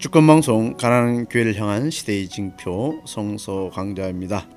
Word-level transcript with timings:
주권방송 0.00 0.78
가난한 0.78 1.26
교회를 1.26 1.60
향한 1.60 1.90
시대의 1.90 2.30
징표 2.30 3.02
성서 3.06 3.68
강자입니다. 3.68 4.48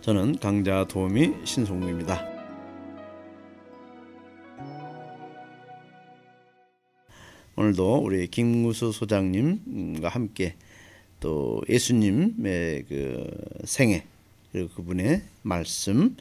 저는 0.00 0.38
강자 0.40 0.86
도우미 0.88 1.34
신송구입니다. 1.44 2.26
오늘도 7.54 7.98
우리 7.98 8.26
김구수 8.26 8.90
소장님과 8.90 10.08
함께 10.08 10.56
또 11.20 11.62
예수님의 11.68 12.86
그 12.88 13.30
생애 13.62 14.04
그리고 14.50 14.68
그분의 14.70 15.22
말씀 15.42 16.16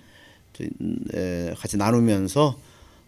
같이 1.57 1.77
나누면서 1.77 2.59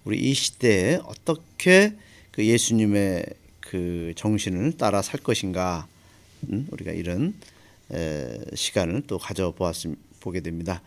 우리 0.03 0.17
이 0.17 0.33
시대에 0.33 0.95
어떻게 1.05 1.93
그 2.31 2.43
예수님의 2.43 3.23
그 3.65 4.13
정신을 4.15 4.77
따라 4.77 5.01
살 5.01 5.19
것인가 5.19 5.87
음, 6.49 6.67
우리가 6.71 6.91
이런 6.91 7.33
시간을 8.53 9.03
또 9.07 9.17
가져 9.17 9.51
보았음 9.51 9.95
보게 10.19 10.41
됩니다. 10.41 10.81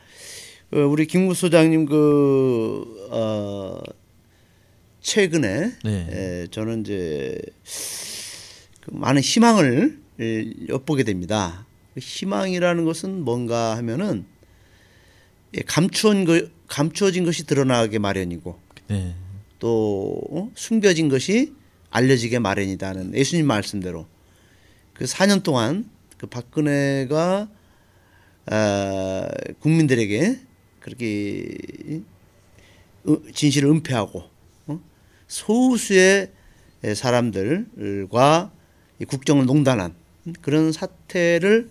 어, 0.73 0.81
우리 0.81 1.07
김구 1.07 1.35
소장님 1.35 1.87
그 1.87 3.09
어, 3.11 3.81
최근에 5.01 5.73
네. 5.85 6.47
저는 6.51 6.83
이제 6.83 7.41
그 8.81 8.91
많은 8.93 9.23
희망을 9.23 9.99
엿보게 10.69 11.05
됩니다. 11.05 11.67
그 11.95 12.01
희망이라는 12.01 12.85
것은 12.85 13.23
뭔가 13.23 13.77
하면은 13.77 14.27
감추온 15.67 16.25
거 16.25 16.47
감추어진 16.67 17.25
것이 17.25 17.47
드러나게 17.47 17.99
마련이고 17.99 18.59
네. 18.89 19.15
또 19.59 20.21
어? 20.31 20.51
숨겨진 20.55 21.09
것이 21.09 21.55
알려지게 21.91 22.39
마련이다는 22.39 23.15
예수님 23.15 23.47
말씀대로 23.47 24.07
그 24.95 25.05
4년 25.05 25.43
동안 25.43 25.89
그 26.17 26.27
박근혜가 26.27 27.49
아, 28.51 29.29
국민들에게 29.61 30.41
그렇게 30.81 32.03
진실을 33.35 33.71
은폐하고 33.71 34.25
어? 34.67 34.81
소수의 35.27 36.33
사람들과 36.95 38.53
국정을 39.07 39.47
농단한 39.47 39.95
그런 40.43 40.73
사태를 40.73 41.71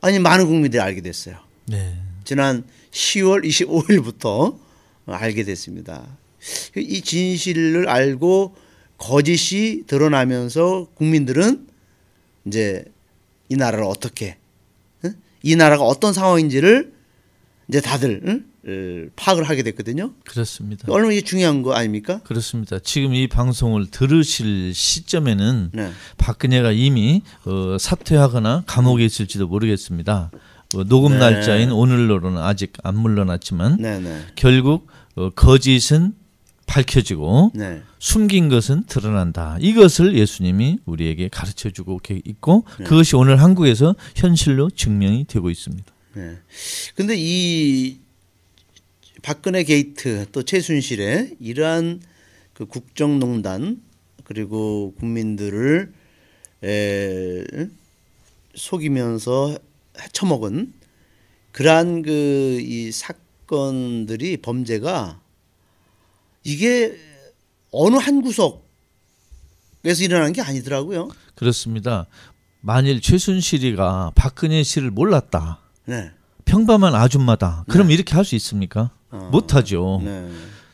아니 0.00 0.18
많은 0.18 0.46
국민들이 0.46 0.80
알게 0.80 1.00
됐어요. 1.00 1.38
네. 1.66 1.96
지난 2.24 2.64
10월 2.90 3.44
25일부터 3.44 4.58
알게 5.06 5.44
됐습니다. 5.44 6.06
이 6.76 7.00
진실을 7.00 7.88
알고 7.88 8.54
거짓이 8.98 9.84
드러나면서 9.86 10.88
국민들은 10.94 11.66
이제 12.46 12.84
이 13.48 13.56
나라를 13.56 13.84
어떻게 13.84 14.36
이 15.42 15.54
나라가 15.54 15.84
어떤 15.84 16.12
상황인지를 16.12 16.92
이제 17.68 17.80
다들 17.80 18.44
파악을 19.14 19.44
하게 19.44 19.62
됐거든요. 19.62 20.12
그렇습니다. 20.24 20.90
얼마나 20.90 21.12
이게 21.12 21.20
중요한 21.20 21.62
거 21.62 21.72
아닙니까? 21.72 22.20
그렇습니다. 22.24 22.78
지금 22.80 23.14
이 23.14 23.28
방송을 23.28 23.90
들으실 23.90 24.74
시점에는 24.74 25.70
네. 25.72 25.92
박근혜가 26.18 26.72
이미 26.72 27.22
어, 27.44 27.76
사퇴하거나 27.78 28.64
감옥에 28.66 29.04
있을지도 29.04 29.46
모르겠습니다. 29.46 30.32
어, 30.74 30.84
녹음 30.84 31.12
네. 31.12 31.18
날짜인 31.18 31.70
오늘로는 31.70 32.38
아직 32.38 32.72
안 32.82 32.98
물러났지만 32.98 33.76
네, 33.78 34.00
네. 34.00 34.24
결국 34.34 34.88
어, 35.14 35.30
거짓은 35.30 36.14
밝혀지고 36.66 37.52
네. 37.54 37.82
숨긴 37.98 38.48
것은 38.48 38.84
드러난다. 38.84 39.56
이것을 39.60 40.16
예수님이 40.16 40.78
우리에게 40.84 41.28
가르쳐 41.28 41.70
주고 41.70 42.00
있고 42.24 42.64
네. 42.78 42.84
그것이 42.84 43.16
오늘 43.16 43.40
한국에서 43.40 43.94
현실로 44.14 44.70
증명이 44.70 45.26
되고 45.26 45.50
있습니다. 45.50 45.92
네. 46.14 46.36
근데 46.94 47.14
이 47.16 47.98
박근혜 49.22 49.64
게이트 49.64 50.26
또 50.32 50.42
최순실의 50.42 51.36
이러한 51.40 52.00
그 52.52 52.66
국정농단 52.66 53.82
그리고 54.24 54.94
국민들을 54.98 55.92
에, 56.64 57.44
속이면서 58.54 59.58
헤쳐먹은 60.00 60.72
그러한 61.52 62.02
그 62.02 62.46
이 62.60 62.90
사건들이 62.92 64.38
범죄가 64.38 65.20
이게 66.44 66.96
어느 67.72 67.96
한 67.96 68.22
구석에서 68.22 68.60
일어난 70.02 70.32
게 70.32 70.40
아니더라고요. 70.42 71.08
그렇습니다. 71.34 72.06
만일 72.60 73.00
최순실이가 73.00 74.12
박근혜 74.14 74.62
씨를 74.62 74.90
몰랐다. 74.90 75.58
네. 75.86 76.10
평범한 76.44 76.94
아줌마다. 76.94 77.64
그럼 77.68 77.88
네. 77.88 77.94
이렇게 77.94 78.14
할 78.14 78.24
수 78.24 78.34
있습니까? 78.36 78.90
어. 79.10 79.28
못하죠. 79.30 80.00
네. 80.04 80.28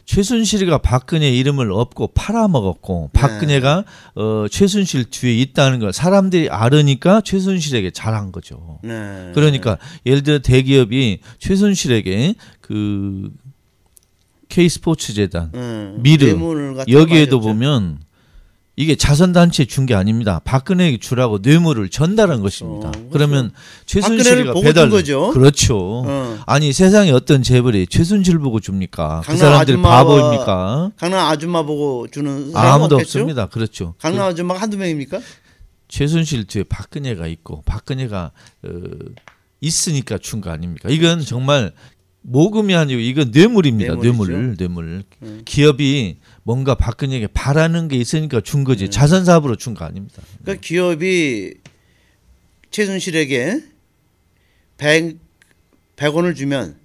최순실이가 0.04 0.78
박근혜 0.78 1.30
이름을 1.30 1.70
업고 1.72 2.08
팔아먹었고 2.08 3.10
네. 3.12 3.20
박근혜가 3.20 3.84
어, 4.16 4.46
최순실 4.50 5.06
뒤에 5.10 5.34
있다는 5.38 5.78
걸 5.78 5.92
사람들이 5.92 6.50
알으니까 6.50 7.20
최순실에게 7.22 7.90
잘한 7.92 8.32
거죠. 8.32 8.78
네. 8.82 9.30
그러니까 9.34 9.78
예를 10.04 10.22
들어 10.22 10.38
대기업이 10.40 11.20
최순실에게 11.38 12.34
그 12.60 13.30
K스포츠 14.52 15.14
재단, 15.14 15.50
음, 15.54 15.98
미르 16.02 16.36
여기에도 16.90 17.40
보면 17.40 18.00
이게 18.76 18.96
자선단체 18.96 19.64
준 19.64 19.86
게 19.86 19.94
아닙니다. 19.94 20.40
박근혜에게 20.44 20.98
주라고 20.98 21.38
뇌물을 21.38 21.88
전달한 21.88 22.42
것입니다. 22.42 22.88
어, 22.88 23.08
그러면 23.10 23.50
최순실이가 23.86 24.52
배달 24.60 24.90
거죠. 24.90 25.30
그렇죠. 25.30 26.02
어. 26.06 26.38
아니 26.46 26.72
세상에 26.74 27.10
어떤 27.12 27.42
재벌이 27.42 27.86
최순실 27.86 28.38
보고 28.40 28.60
줍니까? 28.60 29.22
그 29.24 29.36
사람들이 29.38 29.80
바보입니까? 29.80 30.92
강남 30.98 31.26
아줌마 31.30 31.62
보고 31.62 32.06
주는 32.08 32.50
아무도 32.54 32.96
없겠죠? 32.96 33.18
없습니다. 33.20 33.46
그렇죠. 33.46 33.94
강남 33.98 34.26
아줌마가 34.28 34.60
한두 34.60 34.76
명입니까? 34.76 35.18
최순실 35.88 36.44
뒤에 36.44 36.64
박근혜가 36.64 37.26
있고 37.26 37.62
박근혜가 37.64 38.32
어, 38.64 38.68
있으니까 39.62 40.18
준 40.18 40.40
거 40.42 40.50
아닙니까? 40.50 40.88
이건 40.90 41.20
정말 41.20 41.72
모금이 42.22 42.74
아니고 42.74 43.00
이건 43.00 43.30
뇌물입니다. 43.32 43.96
뇌물, 43.96 44.56
뇌물. 44.56 45.02
음. 45.22 45.42
기업이 45.44 46.18
뭔가 46.44 46.74
박근혜에게 46.74 47.26
바라는 47.28 47.88
게 47.88 47.96
있으니까 47.96 48.40
준 48.40 48.64
거지. 48.64 48.84
음. 48.84 48.90
자선 48.90 49.24
사업으로 49.24 49.56
준 49.56 49.74
거 49.74 49.84
아닙니다. 49.84 50.22
그러니까 50.42 50.60
기업이 50.64 51.54
최순실에게 52.70 53.62
100 54.78 55.18
100원을 55.96 56.34
주면 56.34 56.76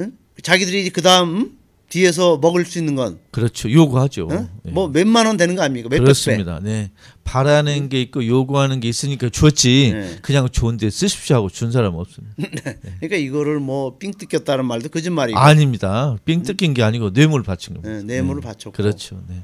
응? 0.00 0.12
자기들이 0.42 0.90
그 0.90 1.00
다음 1.02 1.56
뒤에서 1.92 2.38
먹을 2.38 2.64
수 2.64 2.78
있는 2.78 2.94
건 2.94 3.18
그렇죠. 3.32 3.70
요구하죠. 3.70 4.26
어? 4.30 4.48
네. 4.62 4.72
뭐 4.72 4.88
몇만 4.88 5.26
원 5.26 5.36
되는 5.36 5.54
거 5.54 5.60
아닙니까? 5.60 5.90
몇 5.90 5.98
그렇습니다. 5.98 6.58
배. 6.58 6.64
네. 6.64 6.90
바라는 7.22 7.90
게 7.90 8.00
있고 8.00 8.26
요구하는 8.26 8.80
게 8.80 8.88
있으니까 8.88 9.28
줬지. 9.28 9.90
네. 9.92 10.18
그냥 10.22 10.48
좋은데 10.48 10.88
쓰십시오 10.88 11.36
하고 11.36 11.50
준 11.50 11.70
사람 11.70 11.94
없습니다. 11.96 12.34
네. 12.40 12.78
그러니까 13.00 13.16
이거를 13.16 13.60
뭐 13.60 13.98
삥 13.98 14.12
뜯겼다는 14.12 14.64
말도 14.64 14.88
거짓말이고. 14.88 15.38
아닙니다. 15.38 16.16
삥 16.24 16.42
뜯긴 16.42 16.72
게 16.72 16.82
아니고 16.82 17.12
뇌물 17.12 17.42
바친 17.42 17.74
겁니다. 17.74 17.94
네, 17.94 18.02
뇌물을 18.02 18.40
네. 18.40 18.46
바쳤고. 18.48 18.72
그렇죠. 18.74 19.20
네. 19.28 19.42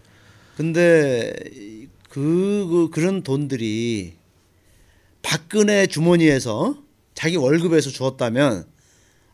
근데 0.57 1.35
그, 2.09 2.67
그 2.71 2.89
그런 2.91 3.23
돈들이 3.23 4.15
박근혜 5.21 5.87
주머니에서 5.87 6.77
자기 7.15 7.37
월급에서 7.37 7.91
주었다면 7.91 8.65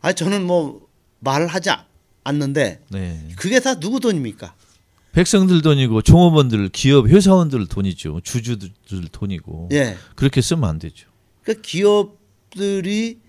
아 0.01 0.11
저는 0.11 0.43
뭐 0.43 0.81
말을 1.19 1.47
하지 1.47 1.69
않는데 2.25 2.81
네. 2.89 3.29
그게 3.37 3.61
다 3.61 3.79
누구 3.79 4.01
돈입니까? 4.01 4.53
백성들 5.13 5.61
돈이고 5.61 6.01
종업원들, 6.01 6.69
기업, 6.69 7.07
회사원들 7.07 7.67
돈이죠. 7.67 8.19
주주들 8.21 9.07
돈이고. 9.13 9.69
예. 9.71 9.95
그렇게 10.15 10.41
쓰면 10.41 10.65
안 10.69 10.77
되죠. 10.77 11.07
그 11.43 11.61
기업들이 11.61 13.19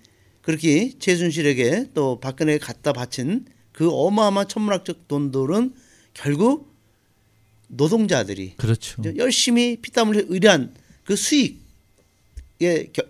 그렇게 0.41 0.91
최순실에게 0.99 1.91
또 1.93 2.19
박근혜에 2.19 2.57
갖다 2.57 2.91
바친 2.91 3.45
그 3.71 3.89
어마어마한 3.89 4.49
천문학적 4.49 5.07
돈들은 5.07 5.73
결국 6.13 6.75
노동자들이 7.67 8.55
그렇죠. 8.57 9.01
열심히 9.17 9.77
피땀을 9.81 10.25
의뢰한 10.29 10.73
그 11.03 11.15
수익의 11.15 11.57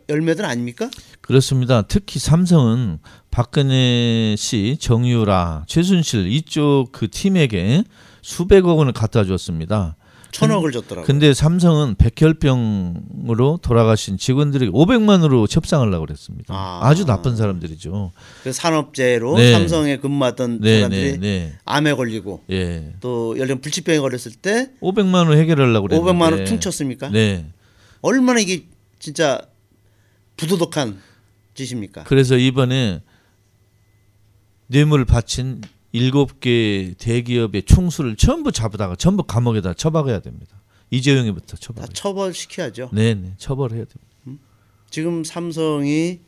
열매들 0.10 0.46
아닙니까? 0.46 0.90
그렇습니다. 1.22 1.84
특히 1.84 2.20
삼성은 2.20 3.00
박근혜 3.38 4.36
씨, 4.36 4.78
정유라, 4.80 5.66
최순실 5.68 6.26
이쪽 6.32 6.88
그 6.92 7.08
팀에게 7.08 7.84
수백억 8.24 8.80
원을 8.80 8.94
갖다 8.94 9.26
줬습니다. 9.26 9.96
천억을 10.32 10.72
줬더라고요. 10.72 11.06
근데 11.06 11.36
삼성은 11.36 11.98
백혈병으로 12.00 13.60
돌아가신 13.62 14.18
직원들에게 14.18 14.72
500만으로 14.72 15.46
협상을 15.48 15.94
하고 15.94 16.08
그랬습니다. 16.08 16.52
아. 16.52 16.80
아. 16.82 16.96
주 16.96 17.06
나쁜 17.06 17.36
사람들이죠. 17.36 18.12
그 18.44 18.52
산업재해로 18.52 19.38
네. 19.38 19.52
삼성에 19.52 19.98
근무하던 19.98 20.60
네, 20.60 20.78
사람들이 20.78 21.12
네, 21.12 21.18
네. 21.20 21.54
암에 21.64 21.94
걸리고 21.94 22.44
예. 22.50 22.96
또 23.02 23.38
열린 23.38 23.62
불치병에 23.62 24.00
걸렸을 24.00 24.32
때 24.42 24.72
500만 24.82 25.30
원 25.30 25.38
해결하려고 25.38 25.90
그랬는데 25.90 26.12
500만 26.12 26.32
원 26.32 26.44
퉁쳤습니까? 26.44 27.10
네. 27.10 27.46
얼마나 28.02 28.40
이게 28.40 28.64
진짜 28.98 29.40
부도덕한 30.38 30.98
짓입니까? 31.54 32.06
그래서 32.06 32.36
이번에 32.36 33.02
뇌물 34.68 35.06
바친 35.06 35.62
일곱 35.92 36.40
개 36.40 36.94
대기업의 36.98 37.64
총수를 37.64 38.16
전부 38.18 38.52
잡아다가 38.52 38.96
전부 38.96 39.24
감옥에다 39.24 39.74
처박아야 39.74 40.20
됩니다. 40.20 40.62
이재용이부터 40.92 41.56
다 41.56 41.58
처박. 41.60 41.94
처벌 41.94 42.34
시켜야죠. 42.34 42.90
네, 42.94 43.14
네. 43.14 43.34
처벌해야 43.38 43.86
됩니다. 43.86 44.08
지금 44.90 45.24
삼성이 45.24 46.20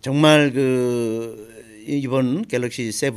정말 0.00 0.52
그 0.52 1.84
이번 1.86 2.42
갤럭시 2.42 2.92
7, 2.92 3.12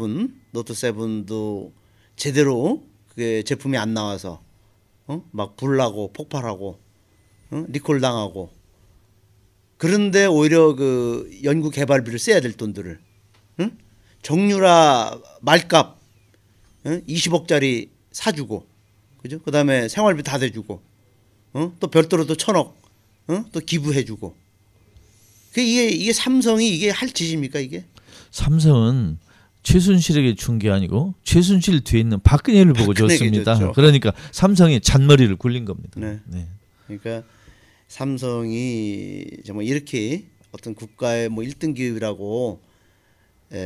노트 0.52 0.74
7도 0.74 1.72
제대로 2.16 2.84
그게 3.10 3.44
제품이 3.44 3.78
안 3.78 3.94
나와서 3.94 4.42
어? 5.08 5.24
막 5.32 5.56
불나고 5.56 6.14
폭발하고 6.14 6.80
어? 7.52 7.66
리콜 7.70 8.02
당하고 8.02 8.50
그런데 9.78 10.26
오히려 10.26 10.76
그 10.76 11.30
연구 11.44 11.70
개발비를 11.70 12.18
써야 12.18 12.40
될 12.40 12.54
돈들을 12.54 13.00
응? 13.60 13.78
정유라 14.26 15.20
말값 15.42 16.00
응? 16.88 17.04
20억짜리 17.08 17.90
사주고 18.12 18.66
그죠? 19.22 19.40
그다음에 19.44 19.88
생활비 19.88 20.24
다 20.24 20.40
대주고 20.40 20.82
어? 21.54 21.74
또 21.80 21.88
별도로 21.88 22.26
또 22.26 22.36
천억 22.36 22.76
어? 23.28 23.46
또 23.52 23.60
기부해주고 23.60 24.36
그 25.54 25.62
이게 25.62 25.90
이게 25.90 26.12
삼성이 26.12 26.76
이게 26.76 26.90
할 26.90 27.10
짓입니까 27.12 27.60
이게? 27.60 27.86
삼성은 28.32 29.20
최순실에게 29.62 30.34
준 30.36 30.58
게 30.58 30.72
아니고 30.72 31.14
최순실 31.24 31.84
뒤에 31.84 32.00
있는 32.02 32.20
박근혜를 32.22 32.74
보고 32.74 32.96
줬습니다. 32.96 33.54
줬죠. 33.56 33.74
그러니까 33.74 34.12
삼성이 34.32 34.80
잔머리를 34.82 35.36
굴린 35.36 35.66
겁니다. 35.66 36.00
네. 36.00 36.20
네. 36.26 36.48
그러니까 36.88 37.28
삼성이 37.88 39.24
정말 39.46 39.66
이렇게 39.68 40.26
어떤 40.52 40.74
국가의 40.74 41.30
뭐 41.30 41.44
1등 41.44 41.76
기업이라고 41.76 42.60
에, 42.64 42.65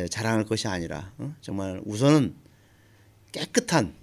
자랑할 0.10 0.46
것이 0.46 0.68
아니라 0.68 1.12
어? 1.18 1.34
정말 1.42 1.82
우선은 1.86 2.34
깨끗한 3.32 3.94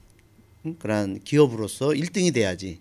응? 0.66 0.76
그러한 0.78 1.20
기업으로서 1.24 1.88
1등이 1.88 2.32
돼야지 2.34 2.80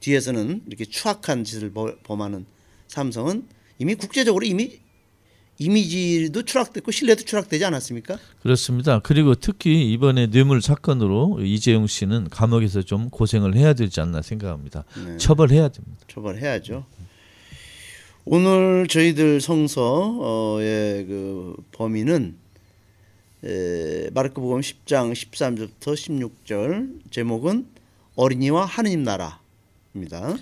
뒤에서는 0.00 0.62
이렇게 0.66 0.84
추악한 0.84 1.44
짓을 1.44 1.72
범- 1.72 1.96
범하는 2.02 2.46
삼성은 2.88 3.46
이미 3.78 3.94
국제적으로 3.94 4.44
이미 4.46 4.78
이미지도 5.58 6.44
추락됐고 6.44 6.90
신뢰도 6.90 7.24
추락되지 7.24 7.62
않았습니까? 7.66 8.18
그렇습니다. 8.42 8.98
그리고 9.00 9.34
특히 9.34 9.92
이번에 9.92 10.28
뇌물 10.28 10.62
사건으로 10.62 11.40
이재용 11.42 11.86
씨는 11.86 12.28
감옥에서 12.30 12.80
좀 12.80 13.10
고생을 13.10 13.54
해야 13.56 13.74
되지 13.74 14.00
않나 14.00 14.22
생각합니다. 14.22 14.84
네. 15.06 15.18
처벌해야 15.18 15.68
됩니다. 15.68 15.98
처벌해야죠. 16.08 16.86
오늘 18.24 18.86
저희들 18.88 19.40
성서의 19.42 20.60
그 20.60 20.79
에, 23.44 24.10
마르코복음 24.10 24.60
10장 24.60 25.12
13절부터 25.12 25.94
16절 26.44 27.10
제목은 27.10 27.66
어린이와 28.16 28.66
하느님 28.66 29.02
나라입니다. 29.02 30.36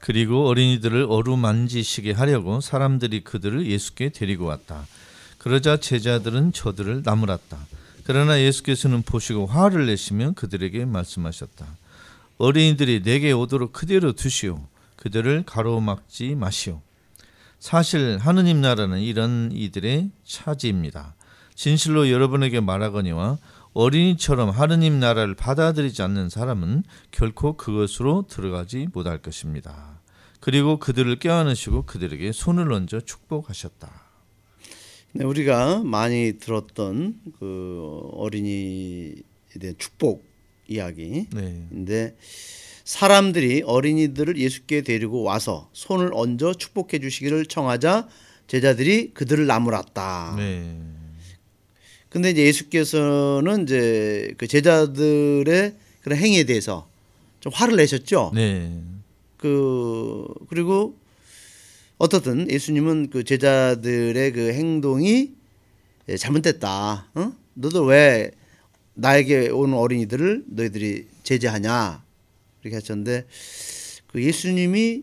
그리고 0.00 0.48
어린이들을 0.48 1.06
어루만지시게 1.08 2.12
하려고 2.12 2.60
사람들이 2.60 3.22
그들을 3.22 3.66
예수께 3.66 4.08
데리고 4.08 4.46
왔다. 4.46 4.86
그러자 5.38 5.76
제자들은 5.76 6.52
저들을 6.52 7.02
나무랐다. 7.04 7.58
그러나 8.04 8.40
예수께서는 8.40 9.02
보시고 9.02 9.46
화를 9.46 9.86
내시며 9.86 10.32
그들에게 10.34 10.86
말씀하셨다. 10.86 11.66
어린이들이 12.38 13.02
내게 13.02 13.30
오도록 13.32 13.72
그대로 13.72 14.12
두시오. 14.12 14.60
그들을 14.96 15.44
가로막지 15.46 16.34
마시오. 16.34 16.80
사실 17.60 18.16
하느님 18.18 18.62
나라는 18.62 19.00
이런 19.00 19.50
이들의 19.52 20.10
차지입니다. 20.24 21.14
진실로 21.54 22.10
여러분에게 22.10 22.60
말하거니와 22.60 23.38
어린이처럼 23.74 24.48
하느님 24.48 24.98
나라를 24.98 25.34
받아들이지 25.34 26.00
않는 26.02 26.30
사람은 26.30 26.82
결코 27.10 27.56
그것으로 27.58 28.26
들어가지 28.28 28.88
못할 28.92 29.18
것입니다. 29.18 30.00
그리고 30.40 30.78
그들을 30.78 31.18
껴안으시고 31.18 31.84
그들에게 31.84 32.32
손을 32.32 32.72
얹어 32.72 33.00
축복하셨다. 33.04 33.92
네, 35.12 35.24
우리가 35.24 35.82
많이 35.84 36.38
들었던 36.38 37.20
그 37.38 38.08
어린이에 38.14 39.16
대한 39.60 39.74
축복 39.76 40.24
이야기. 40.66 41.26
네. 41.30 42.16
사람들이 42.90 43.62
어린이들을 43.64 44.36
예수께 44.36 44.82
데리고 44.82 45.22
와서 45.22 45.70
손을 45.72 46.10
얹어 46.12 46.54
축복해 46.54 46.98
주시기를 46.98 47.46
청하자 47.46 48.08
제자들이 48.48 49.12
그들을 49.14 49.46
나무랐다. 49.46 50.34
네. 50.36 50.76
근데 52.08 52.30
이제 52.30 52.44
예수께서는 52.44 53.62
이제 53.62 54.34
그 54.38 54.48
제자들의 54.48 55.76
그런 56.02 56.18
행위에 56.18 56.42
대해서 56.42 56.88
좀 57.38 57.52
화를 57.54 57.76
내셨죠. 57.76 58.32
네. 58.34 58.82
그 59.36 60.26
그리고 60.48 60.98
어떻든 61.96 62.50
예수님은 62.50 63.10
그 63.10 63.22
제자들의 63.22 64.32
그 64.32 64.52
행동이 64.52 65.30
예, 66.08 66.16
잘못됐다. 66.16 67.06
어? 67.14 67.32
너들 67.54 67.82
왜 67.82 68.32
나에게 68.94 69.50
오는 69.50 69.78
어린이들을 69.78 70.46
너희들이 70.48 71.06
제재하냐 71.22 72.09
이렇게 72.62 72.76
하셨는데 72.76 73.26
그 74.08 74.22
예수님이 74.22 75.02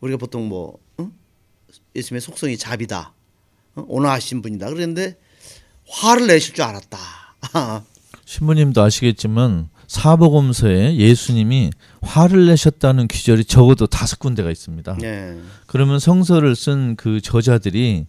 우리가 0.00 0.16
보통 0.18 0.48
뭐 0.48 0.78
어? 0.98 1.10
예수님의 1.94 2.20
속성이 2.20 2.56
자비다, 2.56 3.12
어? 3.76 3.84
온화하신 3.86 4.42
분이다. 4.42 4.68
그런데 4.70 5.16
화를 5.88 6.26
내실 6.26 6.54
줄 6.54 6.64
알았다. 6.64 6.98
신부님도 8.24 8.80
아시겠지만 8.82 9.68
사복음서에 9.88 10.96
예수님이 10.96 11.70
화를 12.00 12.46
내셨다는 12.46 13.08
기절이 13.08 13.44
적어도 13.44 13.86
다섯 13.88 14.20
군데가 14.20 14.50
있습니다. 14.50 14.98
네. 15.00 15.36
그러면 15.66 15.98
성서를 15.98 16.54
쓴 16.54 16.94
그 16.96 17.20
저자들이 17.20 18.06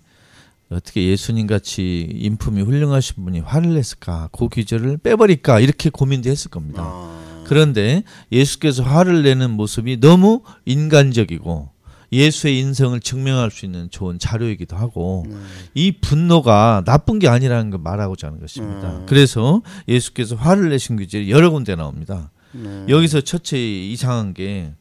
어떻게 0.69 1.07
예수님 1.07 1.47
같이 1.47 2.07
인품이 2.13 2.61
훌륭하신 2.61 3.25
분이 3.25 3.39
화를 3.39 3.73
냈을까? 3.73 4.29
그 4.31 4.47
기절을 4.47 4.97
빼버릴까? 4.97 5.59
이렇게 5.59 5.89
고민도 5.89 6.29
했을 6.29 6.49
겁니다. 6.51 6.83
아, 6.85 7.20
그런데 7.51 8.03
예수께서 8.31 8.81
화를 8.81 9.23
내는 9.23 9.51
모습이 9.51 9.99
너무 9.99 10.41
인간적이고 10.63 11.67
예수의 12.13 12.57
인성을 12.59 12.97
증명할 13.01 13.51
수 13.51 13.65
있는 13.65 13.89
좋은 13.89 14.19
자료이기도 14.19 14.77
하고 14.77 15.25
네. 15.27 15.35
이 15.73 15.91
분노가 15.91 16.83
나쁜 16.85 17.19
게 17.19 17.27
아니라는 17.27 17.69
걸 17.69 17.81
말하고자 17.81 18.27
하는 18.27 18.39
것입니다. 18.39 18.99
음. 18.99 19.05
그래서 19.05 19.61
예수께서 19.89 20.37
화를 20.37 20.69
내신 20.69 20.95
규절이 20.95 21.29
여러 21.29 21.51
군데 21.51 21.75
나옵니다. 21.75 22.31
네. 22.53 22.85
여기서 22.87 23.19
첫째 23.19 23.57
이상한 23.57 24.33
게 24.33 24.71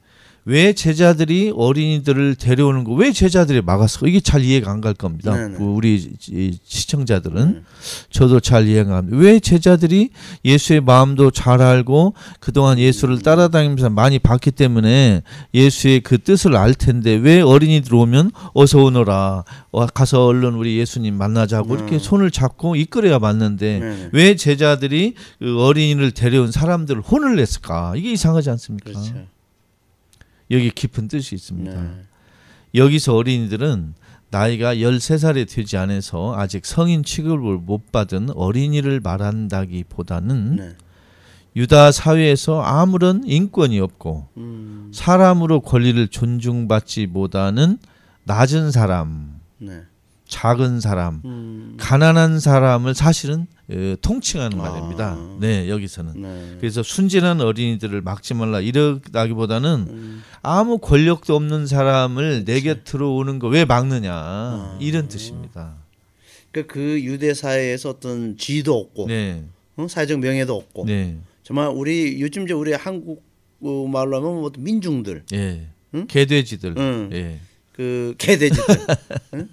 왜 0.47 0.73
제자들이 0.73 1.53
어린이들을 1.55 2.35
데려오는 2.37 2.85
거 2.85 2.95
왜 2.95 3.13
제자들이 3.13 3.61
막았을까 3.63 4.09
이게 4.09 4.21
잘 4.21 4.43
이해가 4.43 4.71
안 4.71 4.81
갈 4.81 4.95
겁니다. 4.95 5.35
네네. 5.37 5.59
그 5.59 5.65
우리 5.65 6.11
이 6.31 6.59
시청자들은 6.65 7.53
네. 7.53 7.61
저도 8.11 8.41
잘 8.41 8.67
이해가 8.67 8.97
안. 8.99 9.09
왜 9.13 9.39
제자들이 9.39 10.11
예수의 10.45 10.81
마음도 10.81 11.31
잘 11.31 11.61
알고 11.61 12.15
그동안 12.41 12.79
예수를 12.79 13.21
따라다니면서 13.21 13.91
많이 13.91 14.19
봤기 14.19 14.53
때문에 14.53 15.23
예수의 15.53 16.01
그 16.01 16.19
뜻을 16.19 16.57
알 16.57 16.75
텐데 16.75 17.13
왜 17.15 17.41
어린이들 17.43 17.95
오면 17.95 18.31
어서 18.55 18.83
오너라 18.83 19.45
어, 19.73 19.87
가서 19.87 20.25
얼른 20.27 20.55
우리 20.55 20.79
예수님 20.79 21.15
만나자고 21.15 21.75
이렇게 21.77 21.97
음. 21.97 21.99
손을 21.99 22.31
잡고 22.31 22.77
이끌어야 22.77 23.19
맞는데 23.19 23.79
네. 23.79 24.09
왜 24.13 24.35
제자들이 24.37 25.15
그 25.39 25.63
어린이를 25.63 26.13
데려온 26.13 26.51
사람들을 26.51 27.03
혼을 27.03 27.37
냈을까? 27.37 27.93
이게 27.97 28.13
이상하지 28.13 28.51
않습니까? 28.51 28.91
그렇죠. 28.93 29.13
여기 30.51 30.71
깊은 30.71 31.09
뜻이 31.09 31.35
있습니다. 31.35 31.81
네. 31.81 31.91
여기서 32.75 33.15
어린이들은 33.15 33.95
나이가 34.31 34.75
13살이 34.77 35.49
되지 35.49 35.77
않아서 35.77 36.35
아직 36.37 36.65
성인 36.65 37.03
취급을 37.03 37.59
못 37.59 37.91
받은 37.91 38.31
어린이를 38.31 39.01
말한다기보다는 39.01 40.57
네. 40.57 40.77
유다 41.57 41.91
사회에서 41.91 42.63
아무런 42.63 43.25
인권이 43.25 43.81
없고 43.81 44.29
음, 44.37 44.91
사람으로 44.95 45.61
권리를 45.61 46.07
존중받지 46.09 47.07
못하는 47.07 47.79
낮은 48.25 48.71
사람, 48.71 49.41
네. 49.59 49.83
작은 50.29 50.79
사람, 50.81 51.23
음, 51.25 51.77
가난한 51.81 52.39
사람을 52.39 52.95
사실은 52.95 53.43
에, 53.43 53.60
통칭하는 54.01 54.59
아. 54.61 54.63
말입니다. 54.71 55.19
네, 55.41 55.69
여기서는. 55.69 56.21
네. 56.23 56.57
그래서 56.59 56.83
순진한 56.83 57.41
어린이들을 57.41 58.01
막지 58.03 58.35
말라 58.35 58.61
이러다기보다는 58.61 59.87
음. 59.89 60.23
아무 60.43 60.79
권력도 60.79 61.37
없는 61.37 61.67
사람을 61.67 62.45
내 62.45 62.61
곁으로 62.61 63.15
오는 63.17 63.39
거 63.39 63.49
왜 63.49 63.65
막느냐 63.65 64.13
아. 64.13 64.79
이런 64.81 65.09
뜻입니다. 65.09 65.75
그러니까 66.53 66.73
그 66.75 67.01
유대 67.03 67.33
사회에서 67.35 67.91
어떤 67.91 68.37
지위도 68.37 68.77
없고 68.77 69.07
네, 69.07 69.45
어? 69.77 69.87
사회적 69.89 70.19
명예도 70.21 70.57
없고 70.57 70.85
네, 70.87 71.17
정말 71.43 71.69
우리 71.69 72.21
요즘 72.21 72.45
이제 72.45 72.53
우리 72.55 72.73
한국 72.73 73.23
어, 73.61 73.87
말로 73.87 74.17
하면 74.17 74.41
뭐 74.41 74.51
민중들 74.59 75.25
예, 75.33 75.69
응? 75.95 76.07
개돼지들, 76.09 76.75
응. 76.77 77.11
예, 77.13 77.39
그 77.73 78.15
개돼지들 78.19 78.77
응? 79.35 79.49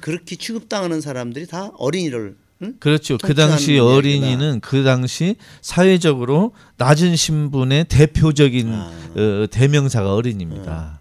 그렇게 0.00 0.36
취급당하는 0.36 1.00
사람들이 1.00 1.46
다 1.46 1.72
어린이를 1.76 2.36
응? 2.62 2.74
그렇죠. 2.80 3.18
그 3.18 3.34
당시. 3.34 3.78
어린이는 3.78 4.60
그 4.60 4.82
당시 4.84 5.36
사회적으로 5.60 6.52
낮은 6.78 7.16
신분의 7.16 7.86
대표적인 7.86 8.68
아. 8.72 8.92
어, 9.16 9.46
대명사가 9.50 10.14
어린입니다. 10.14 11.00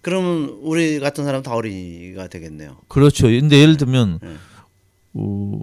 그러면 0.00 0.58
우리 0.62 0.98
같은 1.00 1.24
사람 1.24 1.42
다 1.42 1.54
어린이가 1.54 2.26
되겠네요. 2.28 2.76
그렇죠. 2.88 3.26
근데 3.28 3.58
예를 3.60 3.76
들면 3.76 4.18
네. 4.22 4.28
어, 5.14 5.60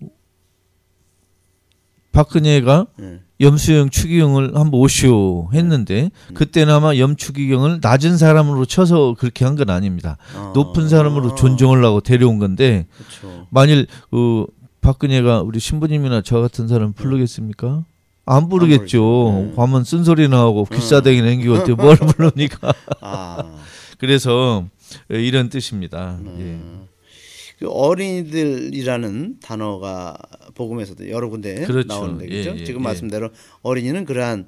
박근혜가 2.11 2.87
네. 2.97 3.19
염수영 3.39 3.89
추기경을 3.91 4.55
한번 4.57 4.79
오시오 4.81 5.49
했는데 5.53 6.09
음. 6.29 6.33
그때는 6.33 6.73
아마 6.73 6.97
염추기경을 6.97 7.79
낮은 7.81 8.17
사람으로 8.17 8.65
쳐서 8.65 9.15
그렇게 9.17 9.45
한 9.45 9.55
건 9.55 9.69
아닙니다. 9.69 10.17
아. 10.35 10.51
높은 10.55 10.89
사람으로 10.89 11.35
존중을 11.35 11.83
하고 11.83 12.01
데려온 12.01 12.39
건데 12.39 12.85
그렇죠. 12.97 13.47
만일 13.51 13.87
그 14.09 14.45
박근혜가 14.81 15.41
우리 15.41 15.59
신부님이나 15.59 16.21
저 16.21 16.39
같은 16.39 16.67
사람 16.67 16.93
부르겠습니까? 16.93 17.85
안 18.25 18.47
부르겠죠. 18.49 19.47
네. 19.49 19.55
가면 19.55 19.83
쓴소리 19.83 20.27
나오고 20.27 20.65
비싸대기 20.65 21.21
남기고 21.21 21.53
어떻게 21.53 21.73
뭘 21.73 21.95
부릅니까? 21.97 22.73
아, 23.01 23.59
그래서 23.97 24.67
이런 25.09 25.49
뜻입니다. 25.49 26.19
예. 26.23 26.27
음. 26.27 26.87
그 27.59 27.67
어린이들이라는 27.69 29.39
단어가 29.41 30.17
복음에서도 30.55 31.09
여러 31.09 31.27
군데 31.29 31.65
그렇죠. 31.65 31.87
나오는데 31.87 32.27
그죠? 32.27 32.51
예, 32.51 32.59
예, 32.59 32.63
지금 32.63 32.81
예. 32.81 32.83
말씀대로 32.85 33.29
어린이는 33.63 34.05
그러한 34.05 34.47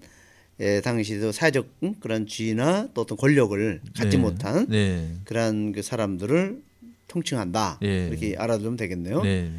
예, 0.61 0.79
당시도 0.79 1.31
사회적 1.33 1.67
응? 1.83 1.95
그런 1.99 2.25
지위나 2.25 2.87
또 2.93 3.01
어떤 3.01 3.17
권력을 3.17 3.81
갖지 3.97 4.17
네. 4.17 4.17
못한 4.17 4.65
네. 4.69 5.11
그러한 5.25 5.73
그 5.73 5.81
사람들을 5.81 6.61
통칭한다 7.09 7.79
예. 7.83 8.07
이렇게 8.07 8.35
알아두면 8.37 8.77
되겠네요. 8.77 9.23
네. 9.23 9.51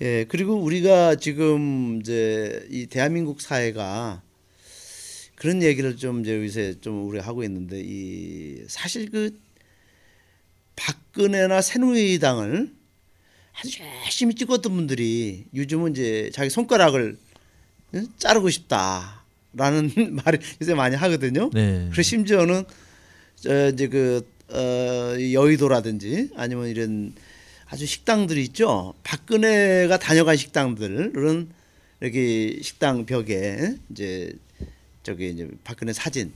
예, 0.00 0.24
그리고 0.28 0.54
우리가 0.54 1.16
지금 1.16 1.98
이제 2.00 2.66
이 2.70 2.86
대한민국 2.86 3.40
사회가 3.40 4.22
그런 5.34 5.62
얘기를 5.62 5.96
좀 5.96 6.20
이제 6.20 6.36
요새 6.36 6.74
좀 6.80 7.08
우리 7.08 7.18
하고 7.18 7.42
있는데 7.42 7.80
이 7.84 8.62
사실 8.68 9.10
그 9.10 9.36
박근혜나 10.76 11.60
새누리당을 11.62 12.70
아주 13.60 13.82
열심히 14.04 14.34
찍었던 14.34 14.72
분들이 14.72 15.44
요즘은 15.54 15.92
이제 15.92 16.30
자기 16.32 16.48
손가락을 16.48 17.18
응? 17.94 18.06
자르고 18.18 18.50
싶다라는 18.50 20.14
말을 20.24 20.38
요새 20.60 20.74
많이 20.74 20.94
하거든요. 20.94 21.50
네. 21.52 21.86
그리고 21.88 22.02
심지어는 22.02 22.64
저 23.34 23.68
이제 23.70 23.88
그 23.88 24.28
어, 24.50 25.16
이 25.18 25.34
여의도라든지 25.34 26.30
아니면 26.36 26.68
이런 26.68 27.14
아주 27.70 27.86
식당들이 27.86 28.42
있죠. 28.44 28.94
박근혜가 29.04 29.98
다녀간 29.98 30.36
식당들은 30.36 31.50
이렇게 32.00 32.58
식당 32.62 33.04
벽에 33.04 33.76
이제 33.90 34.32
저기 35.02 35.30
이제 35.30 35.48
박근혜 35.64 35.92
사진을 35.92 36.30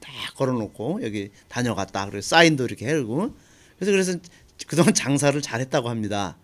딱 0.00 0.34
걸어놓고 0.36 1.00
여기 1.02 1.30
다녀갔다. 1.48 2.06
그리고 2.06 2.20
사인도 2.20 2.64
이렇게 2.64 2.86
해르고 2.86 3.34
그래서 3.78 3.92
그래서 3.92 4.18
그동안 4.66 4.92
장사를 4.92 5.40
잘했다고 5.40 5.88
합니다. 5.88 6.36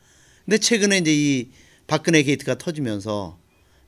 근데 0.44 0.58
최근에 0.58 0.98
이제 0.98 1.14
이 1.14 1.50
박근혜 1.86 2.22
게이트가 2.22 2.56
터지면서 2.56 3.38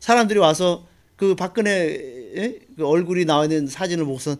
사람들이 0.00 0.38
와서 0.38 0.86
그 1.16 1.34
박근혜 1.34 2.58
그 2.76 2.86
얼굴이 2.86 3.24
나와 3.24 3.44
있는 3.44 3.66
사진을 3.66 4.04
보고서 4.04 4.36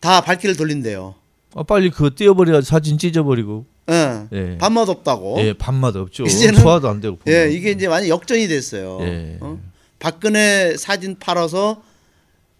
다 0.00 0.20
발길을 0.20 0.56
돌린대요. 0.56 1.16
아, 1.54 1.62
빨리 1.64 1.90
그거 1.90 2.10
띄워버려 2.14 2.60
사진 2.62 2.98
찢어버리고. 2.98 3.66
예. 3.90 4.28
예. 4.32 4.58
밥맛 4.58 4.88
없다고. 4.88 5.36
예, 5.40 5.52
밥맛 5.54 5.96
없죠. 5.96 6.24
이제는- 6.28 6.60
소화도 6.60 6.88
안 6.88 7.00
되고. 7.00 7.16
보면. 7.16 7.38
예, 7.38 7.50
이게 7.50 7.70
이제 7.70 7.86
완전 7.86 8.08
역전이 8.08 8.46
됐어요. 8.48 8.98
예. 9.02 9.38
어? 9.40 9.58
박근혜 9.98 10.76
사진 10.76 11.18
팔아서 11.18 11.82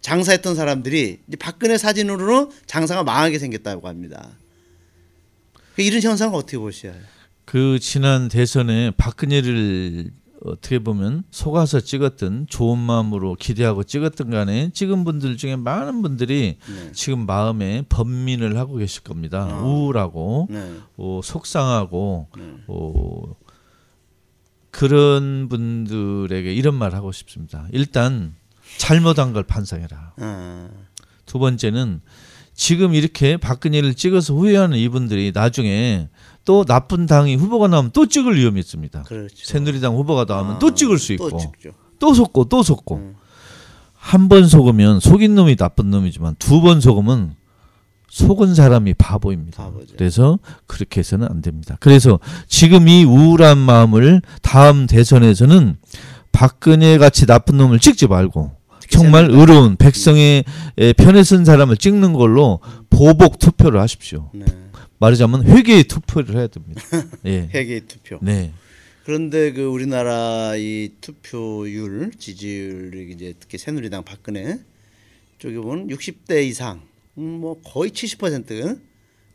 장사했던 0.01 0.55
사람들이 0.55 1.19
이제 1.27 1.37
박근혜 1.37 1.77
사진으로는 1.77 2.49
장사가 2.65 3.03
망하게 3.03 3.37
생겼다고 3.39 3.87
합니다. 3.87 4.29
그 5.75 5.81
이런 5.81 6.01
현상을 6.01 6.33
어떻게 6.35 6.57
보셔요? 6.57 6.93
그 7.45 7.79
지난 7.79 8.27
대선에 8.27 8.91
박근혜를 8.97 10.11
어떻게 10.45 10.79
보면 10.79 11.23
속아서 11.31 11.81
찍었던 11.81 12.47
좋은 12.47 12.77
마음으로 12.77 13.35
기대하고 13.35 13.83
찍었던 13.83 14.29
간에 14.29 14.69
찍은 14.73 15.03
분들 15.03 15.37
중에 15.37 15.55
많은 15.57 16.01
분들이 16.01 16.57
네. 16.65 16.91
지금 16.93 17.25
마음에 17.25 17.83
번민을 17.89 18.57
하고 18.57 18.75
계실 18.75 19.03
겁니다. 19.03 19.47
아. 19.51 19.61
우울하고 19.61 20.47
네. 20.49 20.77
어, 20.97 21.19
속상하고 21.23 22.27
네. 22.37 22.53
어, 22.67 23.35
그런 24.71 25.49
분들에게 25.49 26.53
이런 26.53 26.75
말 26.75 26.93
하고 26.93 27.11
싶습니다. 27.11 27.67
일단 27.71 28.35
잘못한 28.77 29.33
걸 29.33 29.43
반성해라. 29.43 30.13
아, 30.17 30.69
두 31.25 31.39
번째는 31.39 32.01
지금 32.53 32.93
이렇게 32.93 33.37
박근혜를 33.37 33.93
찍어서 33.95 34.33
후회하는 34.35 34.77
이분들이 34.77 35.31
나중에 35.33 36.09
또 36.45 36.63
나쁜 36.65 37.05
당이 37.05 37.35
후보가 37.35 37.67
나오면 37.67 37.91
또 37.93 38.07
찍을 38.07 38.35
위험이 38.37 38.59
있습니다. 38.59 39.03
그렇죠. 39.03 39.35
새누리당 39.35 39.95
후보가 39.95 40.25
나오면 40.27 40.55
아, 40.55 40.59
또 40.59 40.73
찍을 40.73 40.97
수 40.97 41.13
있고 41.13 41.29
또 41.29 41.37
찍죠. 41.37 41.71
또 41.99 42.13
속고 42.13 42.45
또 42.45 42.63
속고 42.63 42.95
음. 42.95 43.15
한번 43.93 44.47
속으면 44.47 44.99
속인 44.99 45.35
놈이 45.35 45.55
나쁜 45.57 45.89
놈이지만 45.91 46.35
두 46.39 46.61
번 46.61 46.79
속으면 46.81 47.35
속은 48.09 48.55
사람이 48.55 48.95
바보입니다. 48.95 49.63
바보죠. 49.65 49.93
그래서 49.97 50.39
그렇게 50.65 51.01
해서는 51.01 51.27
안 51.29 51.41
됩니다. 51.43 51.77
그래서 51.79 52.19
지금 52.47 52.87
이 52.87 53.03
우울한 53.03 53.57
마음을 53.59 54.21
다음 54.41 54.87
대선에서는 54.87 55.77
박근혜 56.31 56.97
같이 56.97 57.27
나쁜 57.27 57.57
놈을 57.57 57.77
찍지 57.79 58.07
말고 58.07 58.51
정말 58.89 59.29
의로운 59.29 59.75
백성의 59.75 60.43
에, 60.79 60.93
편에 60.93 61.23
선 61.23 61.45
사람을 61.45 61.77
찍는 61.77 62.13
걸로 62.13 62.59
보복 62.89 63.37
투표를 63.37 63.79
하십시오. 63.79 64.31
네. 64.33 64.45
말하자면 64.99 65.45
회개의 65.45 65.85
투표를 65.85 66.35
해야 66.35 66.47
됩니다. 66.47 66.81
예. 67.25 67.49
회계 67.53 67.79
투표. 67.81 68.19
네. 68.21 68.53
그런데 69.05 69.53
그 69.53 69.63
우리나라 69.63 70.55
이 70.55 70.91
투표율 71.01 72.11
지지율이 72.17 73.11
이제 73.11 73.33
특히 73.39 73.57
새누리당 73.57 74.03
박근혜 74.03 74.59
쪽에 75.39 75.55
보면 75.55 75.87
60대 75.87 76.45
이상 76.45 76.81
음, 77.17 77.23
뭐 77.23 77.59
거의 77.61 77.91
70%가 77.91 78.77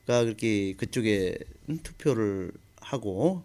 그렇게 0.07 0.75
그쪽에 0.75 1.37
음, 1.71 1.79
투표를 1.83 2.53
하고 2.81 3.43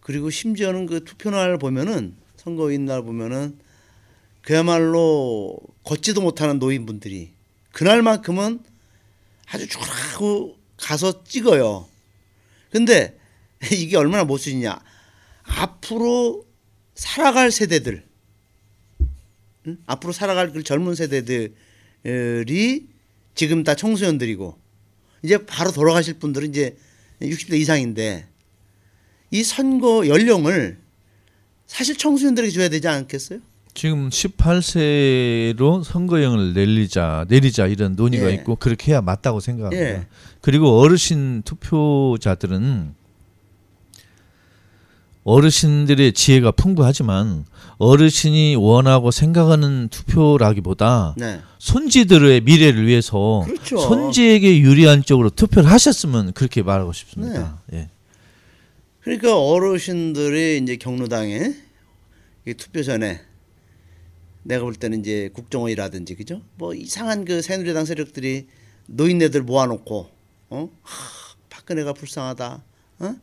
그리고 0.00 0.28
심지어는 0.28 0.86
그 0.86 1.04
투표날 1.04 1.56
보면은 1.56 2.14
선거인 2.36 2.84
날 2.84 3.02
보면은 3.02 3.58
그야말로 4.42 5.58
걷지도 5.82 6.20
못하는 6.20 6.58
노인분들이 6.58 7.30
그날만큼은 7.72 8.60
아주 9.48 9.68
쭈라고 9.68 10.56
가서 10.76 11.24
찍어요. 11.24 11.88
근데 12.70 13.18
이게 13.72 13.96
얼마나 13.96 14.24
모순이냐. 14.24 14.78
앞으로 15.42 16.46
살아갈 16.94 17.50
세대들, 17.50 18.04
응? 19.66 19.78
앞으로 19.86 20.12
살아갈 20.12 20.52
그 20.52 20.62
젊은 20.62 20.94
세대들이 20.94 21.54
지금 23.34 23.64
다 23.64 23.74
청소년들이고 23.74 24.58
이제 25.22 25.44
바로 25.44 25.72
돌아가실 25.72 26.14
분들은 26.14 26.50
이제 26.50 26.76
60대 27.20 27.58
이상인데 27.58 28.26
이 29.30 29.44
선거 29.44 30.06
연령을 30.06 30.78
사실 31.66 31.96
청소년들에게 31.96 32.52
줘야 32.52 32.68
되지 32.68 32.88
않겠어요? 32.88 33.40
지금 33.76 34.08
18세로 34.08 35.84
선거형을 35.84 36.54
내리자 36.54 37.26
내리자 37.28 37.66
이런 37.66 37.94
논의가 37.94 38.30
예. 38.30 38.34
있고 38.34 38.56
그렇게 38.56 38.92
해야 38.92 39.02
맞다고 39.02 39.38
생각합니다. 39.38 39.84
예. 39.84 40.06
그리고 40.40 40.80
어르신 40.80 41.42
투표자들은 41.42 42.94
어르신들의 45.24 46.14
지혜가 46.14 46.52
풍부하지만 46.52 47.44
어르신이 47.76 48.56
원하고 48.56 49.10
생각하는 49.10 49.88
투표라기보다 49.90 51.14
네. 51.18 51.40
손지들의 51.58 52.40
미래를 52.42 52.86
위해서 52.86 53.42
그렇죠. 53.44 53.76
손지에게 53.76 54.60
유리한 54.60 55.02
쪽으로 55.02 55.28
투표를 55.28 55.70
하셨으면 55.70 56.32
그렇게 56.32 56.62
말하고 56.62 56.94
싶습니다. 56.94 57.58
네. 57.66 57.78
예. 57.78 57.88
그러니까 59.02 59.38
어르신들이 59.38 60.60
이제 60.62 60.76
경로당에 60.76 61.54
이 62.46 62.54
투표 62.54 62.82
전에 62.82 63.20
내가 64.46 64.64
볼 64.64 64.74
때는 64.74 65.00
이제 65.00 65.30
국정원이라든지 65.34 66.14
그죠? 66.14 66.40
뭐 66.56 66.74
이상한 66.74 67.24
그 67.24 67.42
새누리당 67.42 67.84
세력들이 67.84 68.46
노인네들 68.86 69.42
모아놓고 69.42 70.08
어 70.50 70.70
하, 70.82 71.34
박근혜가 71.50 71.92
불쌍하다. 71.92 72.62
어? 73.00 73.14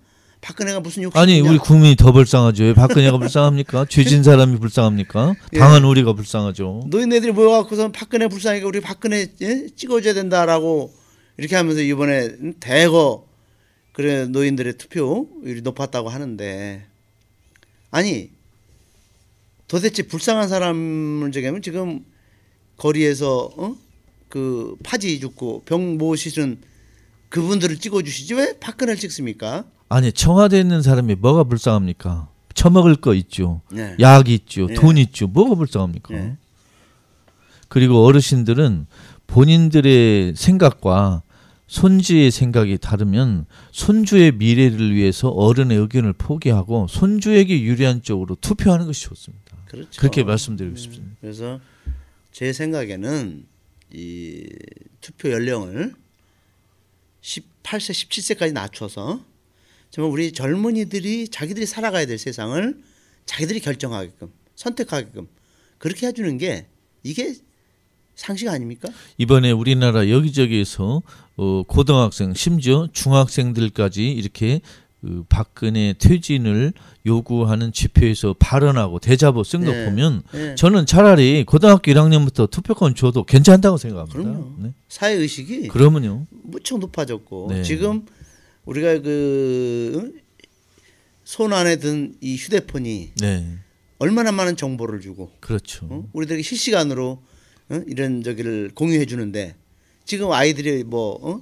박근혜가 0.41 0.81
무슨 0.81 1.03
욕심 1.03 1.17
아니 1.17 1.39
우리 1.39 1.57
국민이 1.57 1.95
더 1.95 2.11
불쌍하죠. 2.11 2.65
왜 2.65 2.73
박근혜가 2.73 3.17
불쌍합니까? 3.17 3.85
죄진 3.89 4.23
사람이 4.23 4.59
불쌍합니까? 4.59 5.35
예. 5.53 5.57
당한 5.57 5.85
우리가 5.85 6.11
불쌍하죠. 6.13 6.87
노인네들이 6.87 7.31
모여갖고서 7.31 7.93
박근혜 7.93 8.27
불쌍하니까 8.27 8.67
우리 8.67 8.81
박근혜 8.81 9.27
예? 9.41 9.67
찍어줘야 9.73 10.13
된다라고 10.13 10.93
이렇게 11.37 11.55
하면서 11.55 11.81
이번에 11.81 12.55
대거 12.59 13.25
그래 13.93 14.25
노인들의 14.25 14.77
투표율이 14.77 15.61
높았다고 15.63 16.09
하는데 16.09 16.85
아니 17.91 18.31
도대체 19.73 20.03
불쌍한 20.03 20.49
사람을 20.49 21.31
저기하면 21.31 21.63
지금 21.63 22.05
거리에서 22.77 23.49
어? 23.57 23.75
그 24.29 24.75
파지 24.83 25.19
죽고 25.19 25.63
병 25.65 25.97
모시는 25.97 26.59
그분들을 27.29 27.77
찍어주시지 27.77 28.35
왜 28.35 28.59
박근혜를 28.59 28.99
찍습니까? 28.99 29.65
아니 29.89 30.11
청와대에 30.11 30.59
있는 30.59 30.83
사람이 30.83 31.15
뭐가 31.15 31.45
불쌍합니까? 31.45 32.29
처먹을 32.53 32.97
거 32.97 33.15
있죠. 33.15 33.61
네. 33.71 33.95
약 33.99 34.29
있죠. 34.29 34.67
예. 34.69 34.75
돈 34.75 34.99
있죠. 34.99 35.25
뭐가 35.25 35.55
불쌍합니까? 35.55 36.13
예. 36.13 36.37
그리고 37.67 38.05
어르신들은 38.05 38.85
본인들의 39.25 40.35
생각과 40.35 41.23
손주의 41.65 42.29
생각이 42.29 42.77
다르면 42.77 43.47
손주의 43.71 44.33
미래를 44.33 44.93
위해서 44.93 45.29
어른의 45.29 45.79
의견을 45.79 46.13
포기하고 46.13 46.85
손주에게 46.87 47.63
유리한 47.63 48.03
쪽으로 48.03 48.37
투표하는 48.39 48.85
것이 48.85 49.01
좋습니다. 49.05 49.42
그렇죠. 49.73 49.99
그렇게 49.99 50.23
말씀드리고 50.23 50.75
싶습니다. 50.75 51.15
그래서 51.19 51.59
제 52.31 52.53
생각에는 52.53 53.45
이 53.91 54.47
투표 55.01 55.31
연령을 55.31 55.93
18세, 57.21 57.91
17세까지 57.91 58.53
낮춰서 58.53 59.23
정말 59.89 60.11
우리 60.11 60.31
젊은이들이 60.31 61.29
자기들이 61.29 61.65
살아가야 61.65 62.05
될 62.05 62.17
세상을 62.17 62.81
자기들이 63.25 63.59
결정하게끔 63.61 64.31
선택하게끔 64.55 65.27
그렇게 65.79 66.07
해주는 66.07 66.37
게 66.37 66.67
이게 67.03 67.33
상식 68.15 68.47
아닙니까? 68.47 68.89
이번에 69.17 69.51
우리나라 69.51 70.07
여기저기에서 70.09 71.01
어, 71.35 71.63
고등학생 71.63 72.35
심지어 72.35 72.87
중학생들까지 72.93 74.11
이렇게 74.11 74.61
그 75.03 75.25
박근혜 75.27 75.93
퇴진을 75.99 76.71
요구하는 77.05 77.73
집회에서 77.73 78.35
발언하고 78.39 78.99
대자보 78.99 79.43
쓴거 79.43 79.69
네. 79.69 79.85
보면 79.85 80.23
네. 80.31 80.55
저는 80.55 80.85
차라리 80.85 81.43
고등학교 81.43 81.91
1학년부터 81.91 82.49
투표권 82.49 82.95
줘도 82.95 83.25
괜찮다고 83.25 83.75
생각합니다. 83.75 84.17
그럼요. 84.17 84.53
네. 84.59 84.73
사회 84.87 85.13
의식이 85.15 85.67
그러면요. 85.67 86.25
무척 86.29 86.79
높아졌고 86.79 87.47
네. 87.49 87.63
지금 87.63 88.05
우리가 88.65 88.99
그 89.01 90.13
손 91.25 91.53
안에 91.53 91.77
든 91.77 92.15
이 92.21 92.35
휴대폰이 92.35 93.11
네. 93.21 93.57
얼마나 93.99 94.31
많은 94.31 94.55
정보를 94.57 94.99
주고 95.01 95.31
그렇죠. 95.39 95.85
어? 95.89 96.09
우리들에게 96.13 96.43
실시간으로 96.43 97.21
어? 97.69 97.81
이런 97.87 98.23
저기를 98.23 98.71
공유해 98.75 99.05
주는데 99.05 99.55
지금 100.05 100.31
아이들이 100.33 100.83
뭐 100.83 101.17
어? 101.21 101.41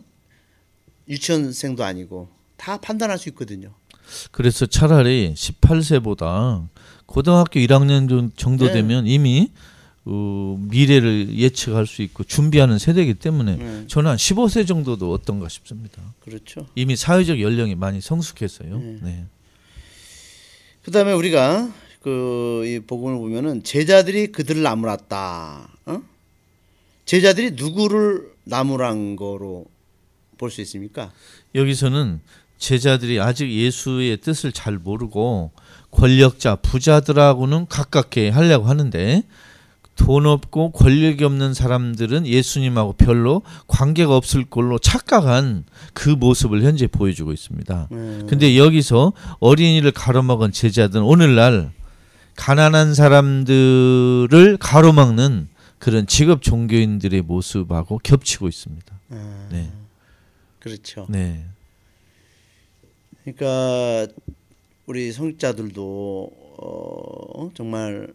유치원생도 1.10 1.84
아니고 1.84 2.30
다 2.62 2.77
판단할 2.77 3.18
수 3.18 3.27
있거든요. 3.30 3.74
그래서 4.32 4.68
차라리 4.68 5.34
18세보다 5.34 6.68
고등학교 7.08 7.60
1학년 7.60 8.08
정- 8.08 8.32
정도 8.36 8.68
네. 8.68 8.74
되면 8.74 9.08
이미 9.08 9.51
어, 10.06 10.58
미래를 10.70 11.38
예측할 11.38 11.86
수 11.88 12.01
있고 12.03 12.24
준비하는 12.24 12.77
세대이기 12.77 13.15
때문에 13.15 13.56
네. 13.56 13.84
저는 13.88 14.12
한 14.12 14.18
15세 14.18 14.68
정도도 14.68 15.12
어떤가 15.12 15.48
싶습니다. 15.50 16.01
그렇죠. 16.20 16.68
이미 16.75 16.96
사회적 16.96 17.39
연령이 17.41 17.74
많이 17.75 18.00
성숙했어요. 18.01 18.77
네. 18.77 18.98
네. 19.01 19.25
그다음에 20.84 21.13
우리가 21.13 21.72
그 22.01 22.63
이 22.65 22.80
복음을 22.80 23.18
보면은 23.18 23.63
제자들이 23.63 24.32
그들을 24.32 24.62
나무랐다. 24.62 25.68
어? 25.88 26.01
제자들이 27.06 27.51
누구를 27.51 28.32
나무란 28.44 29.15
거로 29.15 29.65
볼 30.38 30.50
수 30.51 30.62
있습니까? 30.62 31.12
여기서는 31.53 32.20
제자들이 32.62 33.20
아직 33.20 33.52
예수의 33.52 34.18
뜻을 34.18 34.52
잘 34.52 34.78
모르고 34.78 35.52
권력자 35.90 36.58
부자들하고는 36.58 37.66
가깝게 37.68 38.30
하려고 38.30 38.68
하는데 38.68 39.24
돈 39.96 40.28
없고 40.28 40.72
권력이 40.72 41.24
없는 41.24 41.56
사람들은 41.56 42.28
예수님하고 42.28 42.94
별로 42.94 43.42
관계가 43.68 44.16
없을 44.16 44.46
걸로 44.46 44.78
착각한 44.78 45.66
그 45.94 46.10
모습을 46.10 46.64
현재 46.64 46.86
보여주고 46.88 47.34
있습니다. 47.34 47.88
음, 47.92 48.28
근데 48.30 48.56
여기서 48.58 49.14
어린이를 49.40 49.92
가로막은 49.92 50.52
제자들은 50.52 51.04
오늘날 51.04 51.72
가난한 52.36 52.94
사람들을 52.94 54.58
가로막는 54.60 55.50
그런 55.80 56.06
직업 56.06 56.44
종교인들의 56.44 57.24
모습하고 57.24 58.00
겹치고 58.04 58.48
있습니다. 58.48 58.96
아, 59.10 59.48
네. 59.52 59.72
그렇죠. 60.60 61.08
네. 61.10 61.44
그러니까 63.24 64.07
우리 64.86 65.12
성직자들도 65.12 66.31
어, 66.57 67.51
정말 67.53 68.14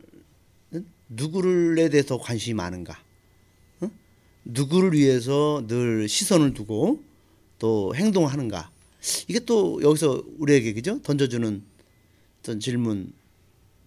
누구를에 1.08 1.88
대해서 1.88 2.18
관심이 2.18 2.54
많은가? 2.54 2.98
어? 3.80 3.90
누구를 4.44 4.92
위해서 4.92 5.64
늘 5.66 6.08
시선을 6.08 6.54
두고 6.54 7.02
또 7.58 7.94
행동하는가? 7.94 8.70
이게 9.28 9.38
또 9.40 9.80
여기서 9.82 10.22
우리에게 10.38 10.72
그죠 10.72 11.00
던져주는 11.02 11.62
어떤 12.40 12.60
질문 12.60 13.12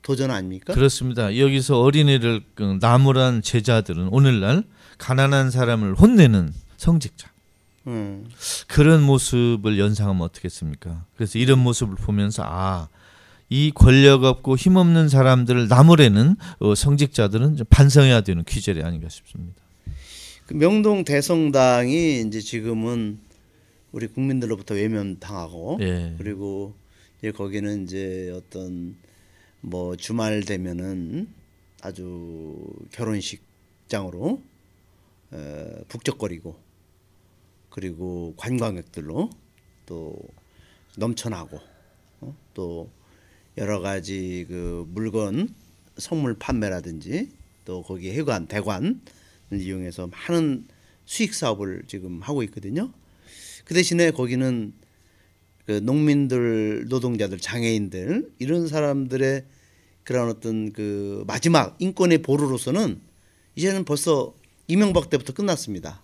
도전 0.02 0.32
아닙니까? 0.32 0.74
그렇습니다. 0.74 1.38
여기서 1.38 1.82
어린이를 1.82 2.42
그 2.56 2.78
나무란 2.80 3.42
제자들은 3.42 4.08
오늘날 4.10 4.64
가난한 4.98 5.52
사람을 5.52 5.96
혼내는 5.96 6.54
성직자 6.78 7.30
음, 7.90 8.30
그런 8.68 9.02
모습을 9.04 9.80
연상하면 9.80 10.22
어떻겠습니까? 10.22 11.06
그래서 11.16 11.40
이런 11.40 11.60
모습을 11.60 11.96
보면서 11.96 12.44
아. 12.46 12.88
이 13.52 13.72
권력 13.74 14.26
없고 14.26 14.58
힘 14.58 14.76
없는 14.76 15.10
사람들을 15.10 15.68
나무래는 15.70 16.36
어, 16.60 16.76
성직자들은 16.76 17.58
좀 17.58 17.66
반성해야 17.68 18.22
되는 18.22 18.44
귀절이 18.44 18.84
아닌가 18.84 19.10
싶습니다. 19.10 19.64
그 20.46 20.54
명동 20.54 21.04
대성당이 21.04 22.22
이제 22.22 22.42
지금은 22.42 23.18
우리 23.92 24.06
국민들로부터 24.06 24.76
외면당하고 24.76 25.80
예. 25.82 26.14
그리고 26.20 26.76
이제 27.18 27.32
거기는 27.32 27.86
이제 27.86 28.32
어떤 28.36 28.96
뭐 29.62 29.96
주말 29.96 30.42
되면은 30.42 31.28
아주 31.82 32.56
결혼식장으로 32.92 34.44
에, 35.34 35.84
북적거리고 35.88 36.56
그리고 37.70 38.34
관광객들로 38.38 39.30
또 39.86 40.16
넘쳐나고 40.98 41.60
어? 42.22 42.36
또 42.54 42.90
여러 43.58 43.80
가지 43.80 44.46
그 44.48 44.86
물건 44.90 45.54
선물 45.98 46.36
판매라든지 46.38 47.30
또 47.66 47.84
거기 47.84 48.12
해관 48.12 48.48
대관을 48.48 48.96
이용해서 49.52 50.08
많은 50.08 50.68
수익 51.06 51.34
사업을 51.34 51.84
지금 51.88 52.22
하고 52.22 52.44
있거든요. 52.44 52.92
그 53.66 53.74
대신에 53.74 54.12
거기는 54.12 54.74
그 55.66 55.74
농민들, 55.84 56.88
노동자들, 56.88 57.40
장애인들 57.40 58.32
이런 58.40 58.68
사람들의 58.68 59.46
그런 60.04 60.30
어떤 60.30 60.74
그 60.74 61.24
마지막 61.28 61.76
인권의 61.80 62.24
보루로서는 62.24 63.00
이제는 63.56 63.86
벌써 63.86 64.34
이명박 64.68 65.10
때부터 65.10 65.34
끝났습니다. 65.34 66.02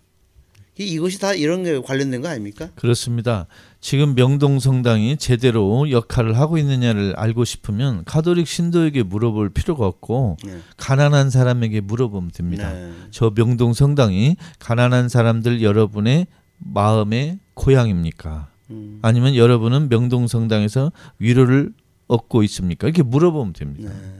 이- 0.77 0.83
이것이 0.93 1.19
다 1.19 1.33
이런 1.33 1.63
게 1.63 1.79
관련된 1.79 2.21
거 2.21 2.27
아닙니까? 2.27 2.69
그렇습니다. 2.75 3.47
지금 3.79 4.13
명동 4.15 4.59
성당이 4.59 5.17
제대로 5.17 5.89
역할을 5.89 6.38
하고 6.38 6.57
있느냐를 6.57 7.13
알고 7.17 7.45
싶으면 7.45 8.03
가톨릭 8.05 8.47
신도에게 8.47 9.03
물어볼 9.03 9.49
필요가 9.51 9.85
없고 9.88 10.38
네. 10.43 10.57
가난한 10.77 11.29
사람에게 11.29 11.81
물어보면 11.81 12.31
됩니다. 12.31 12.73
네. 12.73 12.91
저 13.11 13.29
명동 13.29 13.73
성당이 13.73 14.35
가난한 14.59 15.07
사람들 15.07 15.61
여러분의 15.61 16.27
마음의 16.57 17.39
고향입니까? 17.53 18.49
음. 18.71 18.99
아니면 19.01 19.35
여러분은 19.35 19.89
명동 19.89 20.27
성당에서 20.27 20.91
위로를 21.19 21.71
얻고 22.07 22.43
있습니까? 22.43 22.88
이렇게 22.88 23.03
물어보면 23.03 23.53
됩니다. 23.53 23.91
네. 23.93 24.11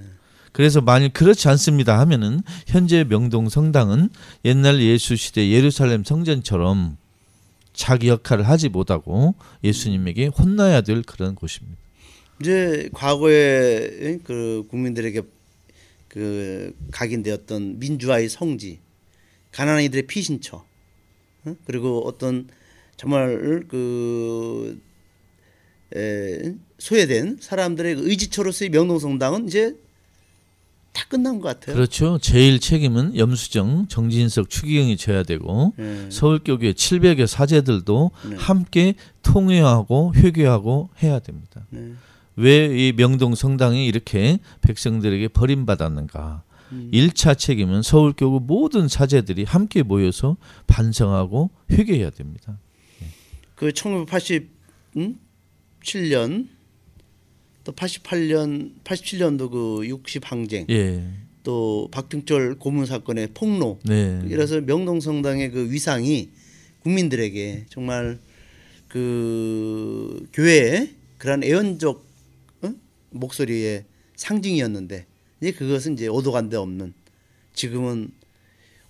그래서 0.56 0.80
만일 0.80 1.10
그렇지 1.10 1.50
않습니다 1.50 2.00
하면은 2.00 2.40
현재 2.66 3.04
명동 3.04 3.50
성당은 3.50 4.08
옛날 4.46 4.80
예수 4.80 5.18
시대 5.18 5.50
예루살렘 5.50 6.06
성전처럼 6.06 6.96
자기 7.74 8.08
역할을 8.08 8.48
하지 8.48 8.70
못하고 8.70 9.36
예수님에게 9.66 10.28
혼나야 10.28 10.80
될 10.80 11.02
그런 11.02 11.36
곳입니다. 11.36 11.76
이제 12.40 12.88
과거에 12.94 14.18
그 14.24 14.64
국민들에게 14.70 15.24
그 16.08 16.74
각인되었던 16.90 17.80
민주화의 17.80 18.30
성지, 18.30 18.80
가난한 19.52 19.84
이들의 19.84 20.08
피신처, 20.08 20.64
어? 21.44 21.56
그리고 21.66 22.08
어떤 22.08 22.48
정말 22.96 23.66
그 23.68 24.82
에, 25.94 26.54
소외된 26.80 27.40
사람들의 27.42 27.96
의지처로서의 27.96 28.70
명동성당은 28.70 29.50
이제 29.50 29.76
다 30.96 31.06
끝난 31.10 31.42
것 31.42 31.50
같아요. 31.50 31.76
그렇죠. 31.76 32.18
제일 32.20 32.60
책임은 32.60 33.18
염수정, 33.18 33.88
정진석, 33.90 34.50
추기경이 34.50 34.96
져야 34.96 35.24
되고 35.24 35.74
네. 35.76 36.10
서울교회 36.10 36.72
700여 36.72 37.28
사제들도 37.28 38.12
네. 38.30 38.36
함께 38.38 38.94
통회하고 39.22 40.14
회개하고 40.16 40.90
해야 41.04 41.20
됩니다. 41.20 41.68
네. 41.70 41.92
왜이 42.38 42.94
명동 42.94 43.36
성당이 43.36 43.86
이렇게 43.86 44.40
백성들에게 44.62 45.28
버림받았는가? 45.30 46.44
음. 46.72 46.90
일 46.94 47.10
1차 47.10 47.38
책임은 47.38 47.82
서울교구 47.82 48.44
모든 48.46 48.88
사제들이 48.88 49.44
함께 49.44 49.84
모여서 49.84 50.38
반성하고 50.68 51.50
회개해야 51.72 52.12
됩니다. 52.12 52.58
그 53.56 53.70
1987년 53.70 56.48
또 57.66 57.74
88년 57.74 58.72
87년도 58.84 59.50
그 59.52 59.88
60 59.88 60.32
항쟁 60.32 60.66
예. 60.70 61.04
또 61.44 61.90
박등철 61.92 62.56
고문 62.56 62.86
사건의 62.86 63.30
폭로 63.34 63.80
네. 63.84 64.22
이래서 64.28 64.62
명동성당의 64.62 65.52
그 65.52 65.72
위상이 65.72 66.30
국민들에게 66.84 67.66
정말 67.70 68.20
그 68.88 70.28
교회의 70.32 70.94
그런 71.18 71.44
애연적 71.44 72.06
어? 72.62 72.74
목소리의 73.10 73.86
상징이었는데 74.16 75.08
이제 75.42 75.52
그것은 75.52 75.94
이제 75.94 76.08
오도간데 76.08 76.56
없는 76.58 76.94
지금은 77.54 78.12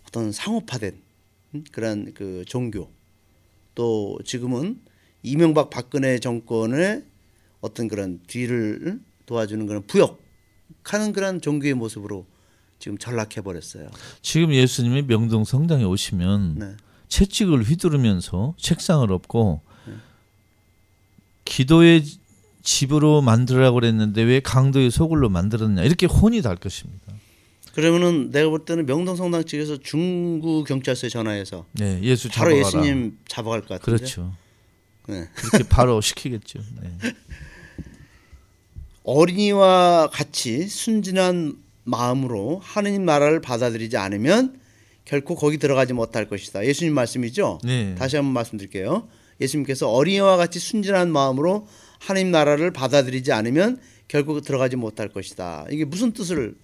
어떤 0.07 0.33
상업화된 0.33 0.97
음? 1.55 1.63
그런 1.71 2.13
그 2.13 2.43
종교 2.45 2.89
또 3.73 4.19
지금은 4.25 4.81
이명박 5.23 5.69
박근혜 5.69 6.19
정권의 6.19 7.03
어떤 7.65 7.87
그런 7.87 8.19
뒤를 8.27 8.99
도와주는 9.25 9.65
그런 9.65 9.83
부역하는 9.87 11.13
그런 11.13 11.41
종교의 11.41 11.73
모습으로 11.73 12.27
지금 12.77 12.97
전락해 12.99 13.41
버렸어요. 13.41 13.89
지금 14.21 14.53
예수님이 14.53 15.01
명동 15.01 15.43
성당에 15.45 15.83
오시면 15.83 16.59
네. 16.59 16.75
채찍을 17.07 17.63
휘두르면서 17.63 18.53
책상을 18.59 19.11
엎고 19.11 19.61
기도의 21.45 22.03
집으로 22.61 23.21
만들으라고 23.21 23.75
그랬는데 23.75 24.21
왜 24.23 24.39
강도의 24.39 24.91
소굴로 24.91 25.29
만들었냐 25.29 25.83
이렇게 25.83 26.05
혼이 26.05 26.41
달 26.43 26.55
것입니다. 26.55 27.13
그러면은 27.73 28.29
내가 28.31 28.49
볼 28.49 28.63
때는 28.65 28.85
명동 28.85 29.15
성당 29.15 29.43
측에서 29.43 29.77
중구 29.77 30.65
경찰서에 30.65 31.09
전화해서 31.09 31.65
네, 31.73 31.99
예수 32.03 32.29
바로 32.29 32.51
잡아가라. 32.51 32.85
예수님 32.85 33.17
잡아갈 33.27 33.61
것 33.61 33.79
같은데. 33.79 33.97
그렇죠. 33.97 34.35
네. 35.07 35.27
그렇게 35.35 35.67
바로 35.69 36.01
시키겠죠. 36.01 36.59
네. 36.81 36.97
어린이와 39.05 40.09
같이 40.11 40.67
순진한 40.67 41.55
마음으로 41.83 42.59
하느님 42.63 43.05
나라를 43.05 43.39
받아들이지 43.39 43.97
않으면 43.97 44.59
결코 45.05 45.35
거기 45.35 45.57
들어가지 45.59 45.93
못할 45.93 46.27
것이다. 46.27 46.65
예수님 46.65 46.93
말씀이죠. 46.93 47.59
네. 47.63 47.93
다시 47.95 48.15
한번 48.15 48.33
말씀드릴게요. 48.33 49.07
예수님께서 49.39 49.91
어린이와 49.91 50.37
같이 50.37 50.59
순진한 50.59 51.11
마음으로 51.11 51.67
하느님 51.99 52.31
나라를 52.31 52.71
받아들이지 52.71 53.31
않으면 53.31 53.79
결국 54.07 54.43
들어가지 54.43 54.75
못할 54.75 55.09
것이다. 55.09 55.65
이게 55.69 55.85
무슨 55.85 56.11
뜻을 56.11 56.55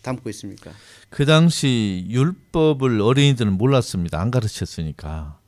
담고 0.00 0.30
있습니까? 0.30 0.72
그 1.10 1.26
당시 1.26 2.06
율법을 2.08 3.00
어린이들은 3.00 3.52
몰랐습니다. 3.52 4.20
안 4.20 4.30
가르쳤으니까. 4.30 5.38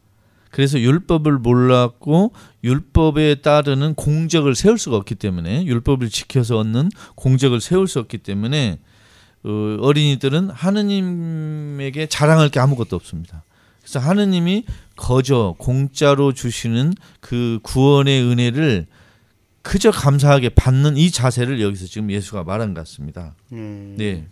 그래서 0.54 0.78
율법을 0.78 1.38
몰랐고 1.38 2.32
율법에 2.62 3.40
따르는 3.42 3.94
공적을 3.94 4.54
세울 4.54 4.78
수가 4.78 4.96
없기 4.98 5.16
때문에 5.16 5.66
율법을 5.66 6.10
지켜서 6.10 6.58
얻는 6.58 6.90
공적을 7.16 7.60
세울 7.60 7.88
수 7.88 7.98
없기 7.98 8.18
때문에 8.18 8.78
어, 9.42 9.76
어린이들은 9.80 10.50
하느님에게 10.50 12.06
자랑할 12.06 12.50
게 12.50 12.60
아무것도 12.60 12.94
없습니다. 12.94 13.42
그래서 13.80 13.98
하느님이 13.98 14.64
거저 14.94 15.56
공짜로 15.58 16.32
주시는 16.32 16.94
그 17.18 17.58
구원의 17.64 18.22
은혜를 18.22 18.86
그저 19.62 19.90
감사하게 19.90 20.50
받는 20.50 20.96
이 20.96 21.10
자세를 21.10 21.60
여기서 21.60 21.86
지금 21.86 22.12
예수가 22.12 22.44
말한 22.44 22.74
것 22.74 22.82
같습니다. 22.82 23.34
음, 23.50 23.96
네. 23.98 24.28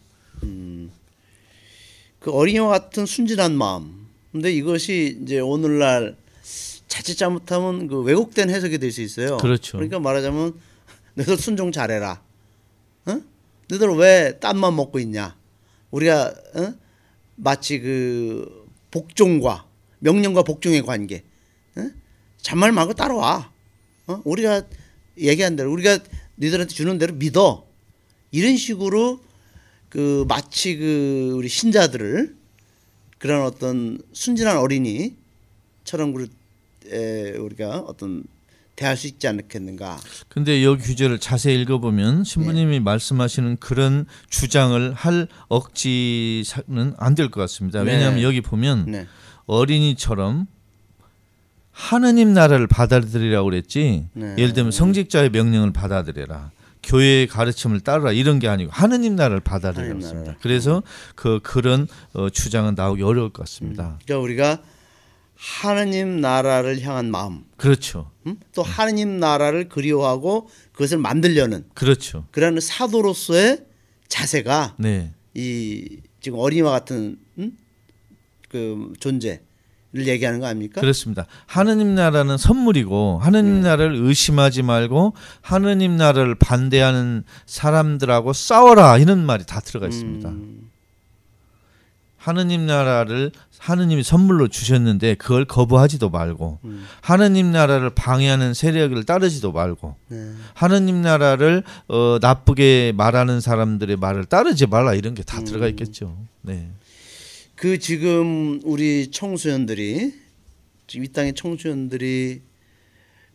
그 2.21 2.31
어린이와 2.31 2.69
같은 2.69 3.07
순진한 3.07 3.57
마음. 3.57 4.02
근데 4.33 4.53
이것이 4.53 5.19
이제 5.23 5.39
오늘날 5.41 6.17
자칫 6.89 7.17
잘못하면 7.17 7.87
그 7.89 8.01
왜곡된 8.03 8.51
해석이 8.51 8.79
될 8.79 8.91
수 8.93 9.03
있어요. 9.03 9.37
그렇죠. 9.39 9.73
그러니까 9.79 9.99
말하자면 10.01 10.55
너희들 11.15 11.37
순종 11.39 11.71
잘해라. 11.73 12.23
어? 13.07 13.21
너희들 13.69 13.89
왜 13.97 14.39
땀만 14.41 14.75
먹고 14.75 14.99
있냐? 15.01 15.37
우리가 15.91 16.35
어? 16.55 16.75
마치 17.37 17.79
그 17.81 18.67
복종과 18.91 19.67
명령과 20.01 20.43
복종의 20.43 20.83
관계. 20.83 21.25
어? 21.77 21.91
잔말 22.41 22.73
말고 22.73 22.95
따라와. 22.95 23.53
어? 24.07 24.23
우리가 24.25 24.63
얘기한 25.19 25.57
대로 25.57 25.73
우리가 25.73 25.99
너희들한테 26.37 26.75
주는 26.75 26.99
대로 26.99 27.15
믿어. 27.15 27.67
이런 28.31 28.57
식으로 28.57 29.21
그 29.91 30.25
마치 30.27 30.77
그 30.77 31.33
우리 31.37 31.49
신자들을 31.49 32.35
그런 33.23 33.43
어떤 33.43 33.99
순진한 34.13 34.57
어린이처럼 34.59 36.13
우리 36.13 36.27
우리가 37.39 37.79
어떤 37.87 38.25
대할 38.75 38.97
수 38.97 39.07
있지 39.07 39.29
않겠는가? 39.29 40.01
근데 40.29 40.65
여기 40.65 40.83
규제를 40.83 41.21
자세히 41.21 41.61
읽어보면 41.63 42.25
신부님이 42.25 42.81
말씀하시는 42.81 43.59
그런 43.59 44.07
주장을 44.29 44.93
할 44.93 45.29
억지는 45.47 46.95
안 46.97 47.15
될 47.15 47.31
것 47.31 47.41
같습니다. 47.43 47.85
네. 47.85 47.93
왜냐하면 47.93 48.23
여기 48.23 48.41
보면 48.41 48.87
네. 48.91 49.07
어린이처럼 49.47 50.49
하느님 51.71 52.33
나라를 52.33 52.67
받아들이라고 52.67 53.45
그랬지. 53.49 54.09
네. 54.15 54.35
예를 54.37 54.53
들면 54.53 54.73
성직자의 54.73 55.31
명령을 55.31 55.73
받아들여라. 55.73 56.51
교회의 56.83 57.27
가르침을 57.29 57.81
따르라 57.81 58.13
이런 58.13 58.39
게 58.39 58.49
아니고 58.49 58.71
하느님 58.73 59.17
나라를. 59.17 59.43
나라를. 59.45 60.37
그래서 60.41 60.83
그 61.15 61.41
그런 61.43 61.87
어, 62.13 62.29
주장은 62.29 62.75
나오기 62.75 63.03
어려울 63.03 63.31
것 63.31 63.45
같습니다. 63.45 63.99
그러니까 64.05 64.23
우리가 64.23 64.63
하느님 65.37 66.21
나라를 66.21 66.81
향한 66.83 67.11
마음, 67.11 67.45
그렇죠. 67.57 68.11
음? 68.27 68.37
또 68.55 68.63
하느님 68.63 69.19
나라를 69.19 69.69
그리워하고 69.69 70.49
그것을 70.73 70.99
만들려는 70.99 71.65
그렇죠. 71.75 72.27
그런 72.31 72.61
사도로서의 72.61 73.65
자세가 74.07 74.77
네. 74.79 75.13
이 75.35 75.99
지금 76.21 76.39
어린이와 76.39 76.71
같은 76.71 77.19
음? 77.39 77.57
그 78.49 78.93
존재 79.01 79.41
를 79.95 80.07
얘기하는 80.09 80.41
거 80.41 80.47
아닙니까? 80.47 80.81
그렇습니다. 80.81 81.27
하느님 81.45 81.95
나라는 81.95 82.39
선물이고 82.39 83.19
하느님 83.23 83.61
나라를 83.61 83.97
의심하지 83.97 84.63
말고 84.63 85.13
하느님 85.43 85.99
나라를 85.99 86.35
반대하는 86.35 87.25
사람들하고 87.45 88.33
싸워라 88.33 88.97
이런 88.97 89.27
말이 89.27 89.45
다 89.45 89.61
들어가 89.61 89.87
있습니다. 89.89 90.31
음, 90.31 90.71
하느님 92.17 92.65
나라를 92.65 93.33
하느님이 93.59 94.03
선물로 94.03 94.49
주셨는데 94.49 95.15
그걸 95.17 95.45
거부하지도 95.45 96.09
말고 96.09 96.59
음. 96.65 96.85
하느님 97.03 97.53
나라를 97.53 97.91
방해하는 97.91 98.55
세력을 98.55 99.05
따르지도 99.05 99.53
말고 99.53 99.95
네. 100.09 100.33
하느님 100.55 101.03
나라를 101.03 101.65
어, 101.89 102.19
나쁘게 102.21 102.95
말하는 102.97 103.41
사람들의 103.41 103.99
말을 103.99 104.25
따르지 104.25 104.67
말라 104.67 104.95
이런 104.95 105.15
게다 105.15 105.41
음. 105.41 105.45
들어가 105.45 105.69
있겠죠. 105.69 106.17
네. 106.41 106.71
그 107.63 107.79
지금 107.79 108.61
우리 108.65 109.13
청소년들이 109.13 110.13
지금 110.89 111.05
이 111.05 111.09
땅의 111.13 111.35
청소년들이 111.35 112.43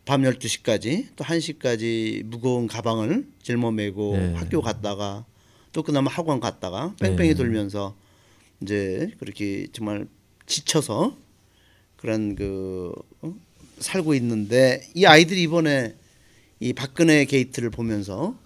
밤 0.04 0.20
12시까지 0.20 1.06
또 1.16 1.24
1시까지 1.24 2.24
무거운 2.24 2.66
가방을 2.66 3.26
짊어매고 3.42 4.16
네. 4.18 4.34
학교 4.34 4.60
갔다가 4.60 5.24
또 5.72 5.82
끝나면 5.82 6.12
학원 6.12 6.40
갔다가 6.40 6.94
뺑뺑이 7.00 7.30
네. 7.30 7.34
돌면서 7.34 7.96
이제 8.60 9.10
그렇게 9.18 9.66
정말 9.72 10.06
지쳐서 10.44 11.16
그런 11.96 12.34
그 12.34 12.92
어? 13.22 13.34
살고 13.78 14.12
있는데 14.12 14.86
이 14.94 15.06
아이들이 15.06 15.44
이번에 15.44 15.94
이 16.60 16.74
박근혜 16.74 17.24
게이트를 17.24 17.70
보면서 17.70 18.38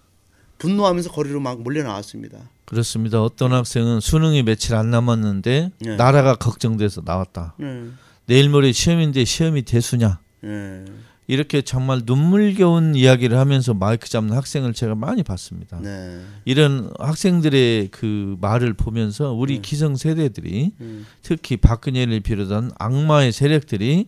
분노하면서 0.63 1.11
거리로 1.11 1.41
막 1.41 1.61
몰려 1.61 1.83
나왔습니다. 1.83 2.37
그렇습니다. 2.63 3.21
어떤 3.21 3.51
학생은 3.51 3.99
수능이 3.99 4.43
며칠 4.43 4.75
안 4.75 4.89
남았는데 4.91 5.71
네. 5.77 5.95
나라가 5.97 6.35
걱정돼서 6.35 7.01
나왔다. 7.03 7.55
네. 7.59 7.87
내일 8.27 8.49
모레 8.49 8.71
시험인데 8.71 9.25
시험이 9.25 9.63
대수냐? 9.63 10.19
네. 10.41 10.85
이렇게 11.27 11.61
정말 11.61 12.01
눈물겨운 12.05 12.95
이야기를 12.95 13.37
하면서 13.37 13.73
마이크 13.73 14.09
잡는 14.09 14.35
학생을 14.35 14.73
제가 14.73 14.95
많이 14.95 15.21
봤습니다. 15.23 15.79
네. 15.81 16.21
이런 16.45 16.91
학생들의 16.97 17.89
그 17.91 18.37
말을 18.39 18.73
보면서 18.73 19.33
우리 19.33 19.55
네. 19.55 19.61
기성 19.61 19.97
세대들이 19.97 20.71
음. 20.79 21.05
특히 21.21 21.57
박근혜를 21.57 22.21
비롯한 22.21 22.71
악마의 22.79 23.33
세력들이 23.33 24.07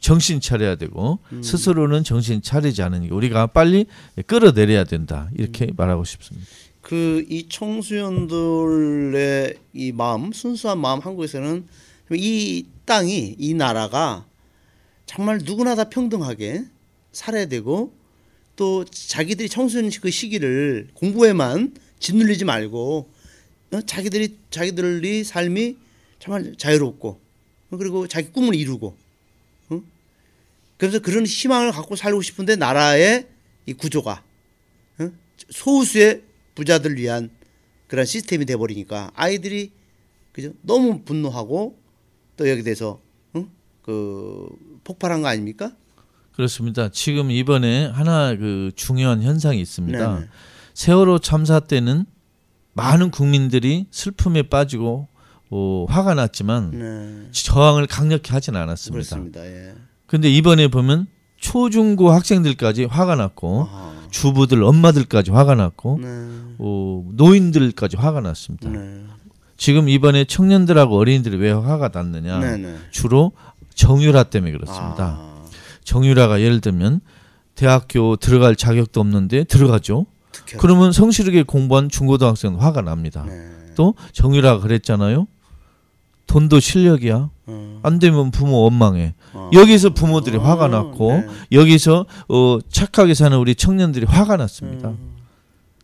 정신 0.00 0.40
차려야 0.40 0.76
되고 0.76 1.18
음. 1.32 1.42
스스로는 1.42 2.04
정신 2.04 2.42
차리지 2.42 2.82
않으니까 2.82 3.14
우리가 3.14 3.48
빨리 3.48 3.86
끌어내려야 4.26 4.84
된다 4.84 5.28
이렇게 5.36 5.66
음. 5.66 5.74
말하고 5.76 6.04
싶습니다. 6.04 6.46
그 6.82 7.24
이 7.28 7.48
청소년들의 7.48 9.54
이 9.74 9.92
마음 9.92 10.32
순수한 10.32 10.80
마음 10.80 11.00
한국에서는 11.00 11.66
이 12.12 12.64
땅이 12.86 13.36
이 13.38 13.54
나라가 13.54 14.24
정말 15.04 15.38
누구나 15.44 15.74
다 15.74 15.90
평등하게 15.90 16.64
살아야 17.12 17.46
되고 17.46 17.92
또 18.56 18.84
자기들이 18.84 19.48
청소년 19.48 19.90
그 20.00 20.10
시기를 20.10 20.88
공부에만 20.94 21.74
짓눌리지 21.98 22.44
말고 22.46 23.10
어? 23.72 23.80
자기들이 23.82 24.38
자기들이 24.50 25.24
삶이 25.24 25.76
정말 26.18 26.54
자유롭고 26.56 27.20
어? 27.70 27.76
그리고 27.76 28.08
자기 28.08 28.32
꿈을 28.32 28.54
이루고 28.54 28.86
어? 28.86 28.96
그래서 30.78 31.00
그런 31.00 31.26
희망을 31.26 31.72
갖고 31.72 31.96
살고 31.96 32.22
싶은데 32.22 32.56
나라의 32.56 33.26
이 33.66 33.74
구조가 33.74 34.22
어? 35.00 35.10
소수의 35.50 36.22
부자들 36.54 36.96
위한 36.96 37.30
그런 37.88 38.06
시스템이 38.06 38.46
돼 38.46 38.56
버리니까 38.56 39.10
아이들이 39.14 39.72
그죠 40.32 40.52
너무 40.62 41.02
분노하고 41.02 41.78
또 42.36 42.48
여기 42.48 42.62
대해서 42.62 43.00
응? 43.36 43.50
그 43.82 44.48
폭발한 44.84 45.22
거 45.22 45.28
아닙니까? 45.28 45.74
그렇습니다. 46.32 46.88
지금 46.90 47.32
이번에 47.32 47.86
하나 47.86 48.36
그 48.36 48.70
중요한 48.76 49.22
현상이 49.22 49.60
있습니다. 49.60 50.14
네네. 50.14 50.28
세월호 50.74 51.18
참사 51.18 51.58
때는 51.58 52.06
많은 52.74 53.10
국민들이 53.10 53.86
슬픔에 53.90 54.42
빠지고 54.42 55.08
어, 55.50 55.86
화가 55.88 56.14
났지만 56.14 56.70
네. 56.70 57.30
저항을 57.32 57.88
강력히 57.88 58.30
하진 58.30 58.54
않았습니다. 58.54 58.92
그렇습니다. 58.92 59.44
예. 59.44 59.74
근데 60.08 60.28
이번에 60.30 60.68
보면 60.68 61.06
초중고 61.36 62.10
학생들까지 62.10 62.86
화가 62.86 63.14
났고 63.14 63.68
아, 63.70 63.92
주부들 64.10 64.64
엄마들까지 64.64 65.30
화가 65.30 65.54
났고 65.54 65.98
네. 66.02 66.08
어, 66.58 67.04
노인들까지 67.12 67.96
화가 67.96 68.20
났습니다. 68.22 68.70
네. 68.70 69.04
지금 69.56 69.88
이번에 69.88 70.24
청년들하고 70.24 70.96
어린이들이 70.96 71.36
왜 71.36 71.50
화가 71.52 71.90
났느냐? 71.92 72.38
네. 72.38 72.56
네. 72.56 72.76
주로 72.90 73.32
정유라 73.74 74.24
때문에 74.24 74.50
그렇습니다. 74.52 75.18
아, 75.20 75.44
정유라가 75.84 76.40
예를 76.40 76.60
들면 76.60 77.00
대학교 77.54 78.16
들어갈 78.16 78.56
자격도 78.56 79.00
없는데 79.00 79.44
들어가죠. 79.44 80.06
특혜. 80.32 80.56
그러면 80.56 80.90
성실하게 80.92 81.42
공부한 81.42 81.88
중고등학생은 81.90 82.58
화가 82.58 82.80
납니다. 82.80 83.24
네. 83.28 83.50
또 83.74 83.94
정유라가 84.12 84.60
그랬잖아요. 84.60 85.26
돈도 86.28 86.60
실력이야. 86.60 87.30
어. 87.46 87.80
안 87.82 87.98
되면 87.98 88.30
부모 88.30 88.62
원망해. 88.62 89.14
어. 89.32 89.50
여기서 89.52 89.90
부모들이 89.90 90.36
어, 90.36 90.40
화가 90.42 90.68
났고 90.68 91.12
네. 91.12 91.26
여기서 91.52 92.06
어, 92.28 92.58
착하게 92.70 93.14
사는 93.14 93.36
우리 93.36 93.54
청년들이 93.56 94.06
화가 94.06 94.36
났습니다. 94.36 94.90
음. 94.90 95.16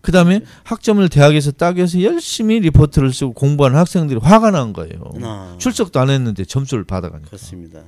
그 0.02 0.12
다음에 0.12 0.42
학점을 0.64 1.06
대학에서 1.08 1.50
따기 1.50 1.78
위해서 1.78 2.00
열심히 2.02 2.60
리포트를 2.60 3.12
쓰고 3.12 3.32
공부하는 3.32 3.78
학생들이 3.78 4.20
화가 4.22 4.50
난 4.50 4.74
거예요. 4.74 5.00
아, 5.22 5.56
출석도 5.58 5.98
안 5.98 6.10
했는데 6.10 6.44
점수를 6.44 6.84
받아가니까. 6.84 7.28
그렇습니다. 7.30 7.80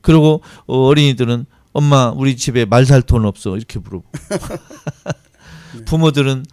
그리고 0.00 0.42
어, 0.66 0.78
어린이들은 0.86 1.46
엄마 1.72 2.10
우리 2.10 2.36
집에 2.36 2.64
말 2.64 2.84
살 2.84 3.02
돈 3.02 3.24
없어 3.24 3.56
이렇게 3.56 3.78
물어보고 3.78 4.10
부모들은 5.86 6.44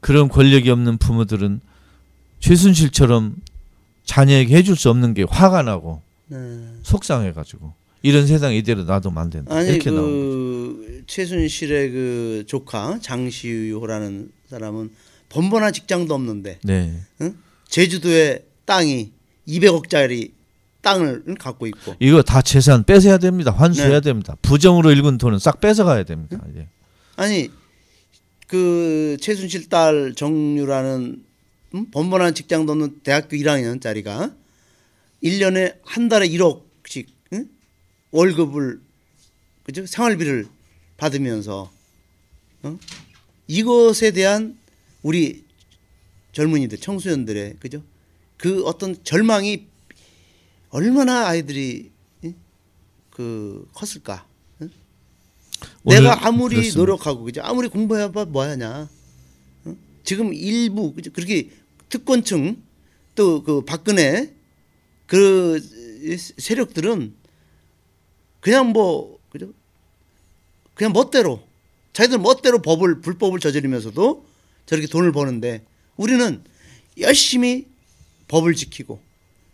그런 0.00 0.28
권력이 0.28 0.70
없는 0.70 0.96
부모들은 0.98 1.60
최순실처럼 2.40 3.36
자녀에게 4.04 4.56
해줄 4.56 4.76
수 4.76 4.90
없는 4.90 5.14
게 5.14 5.24
화가 5.28 5.62
나고 5.62 6.02
네. 6.28 6.38
속상해가지고 6.82 7.72
이런 8.02 8.26
세상 8.26 8.54
이대로 8.54 8.84
놔두면 8.84 9.18
안 9.18 9.30
된다 9.30 9.54
아니 9.54 9.70
이렇게 9.70 9.90
나온 9.90 10.02
거죠. 10.04 10.86
그 10.86 11.02
최순실의 11.06 11.90
그 11.90 12.44
조카 12.46 12.98
장시호라는 13.00 14.30
사람은 14.48 14.90
번번한 15.28 15.72
직장도 15.72 16.14
없는데 16.14 16.58
네 16.62 17.00
제주도에 17.68 18.44
땅이 18.64 19.12
200억짜리 19.48 20.30
땅을 20.82 21.34
갖고 21.38 21.66
있고 21.66 21.94
이거 21.98 22.22
다 22.22 22.42
재산 22.42 22.84
뺏어야 22.84 23.18
됩니다 23.18 23.50
환수해야 23.50 24.00
네. 24.00 24.00
됩니다 24.00 24.36
부정으로 24.42 24.92
읽은 24.92 25.18
돈은 25.18 25.40
싹 25.40 25.60
뺏어가야 25.60 26.04
됩니다 26.04 26.38
이제. 26.52 26.68
아니 27.16 27.50
그 28.46 29.16
최순실 29.20 29.68
딸 29.68 30.14
정유라는 30.14 31.24
음? 31.74 31.90
번번한 31.90 32.34
직장도 32.34 32.72
없는 32.72 33.00
대학교 33.02 33.36
1학년짜리가 33.36 34.34
1년에 35.22 35.78
한 35.84 36.08
달에 36.08 36.28
1억씩 36.28 37.06
응? 37.32 37.48
월급을 38.12 38.80
그죠 39.64 39.84
생활비를 39.86 40.46
받으면서 40.96 41.70
어? 42.62 42.78
이것에 43.48 44.12
대한 44.12 44.56
우리 45.02 45.44
젊은이들 46.32 46.78
청소년들의 46.78 47.56
그죠 47.60 47.82
그 48.36 48.62
어떤 48.64 49.02
절망이 49.02 49.66
얼마나 50.70 51.26
아이들이 51.26 51.90
응? 52.24 52.34
그 53.10 53.68
컸을까 53.72 54.26
오늘 55.84 56.02
내가 56.02 56.26
아무리 56.26 56.56
그렇습니다. 56.56 56.78
노력하고 56.78 57.24
그죠 57.24 57.40
아무리 57.42 57.68
공부해봐 57.68 58.26
뭐하냐 58.26 58.82
어? 58.82 58.95
지금 60.06 60.32
일부? 60.32 60.94
그렇게 61.12 61.50
특권층 61.88 62.62
또 63.14 63.42
그 63.42 63.62
박근혜 63.64 64.32
그 65.06 65.60
세력들은 66.38 67.14
그냥 68.40 68.70
뭐 68.70 69.18
그죠 69.30 69.52
그냥 70.74 70.92
멋대로 70.92 71.42
자기들 71.92 72.18
멋대로 72.18 72.60
법을 72.60 73.00
불법을 73.00 73.40
저지르면서도 73.40 74.24
저렇게 74.66 74.86
돈을 74.86 75.12
버는데 75.12 75.64
우리는 75.96 76.44
열심히 76.98 77.66
법을 78.28 78.54
지키고 78.54 79.00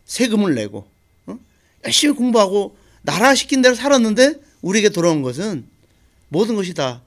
세금을 0.04 0.54
내고 0.54 0.88
어? 1.26 1.38
열심히 1.84 2.14
공부하고 2.14 2.76
나라 3.02 3.34
시킨 3.34 3.62
대로 3.62 3.74
살았는데 3.74 4.40
우리에게 4.62 4.88
돌아온 4.88 5.22
것은 5.22 5.66
모든 6.28 6.56
것이 6.56 6.74
다 6.74 7.02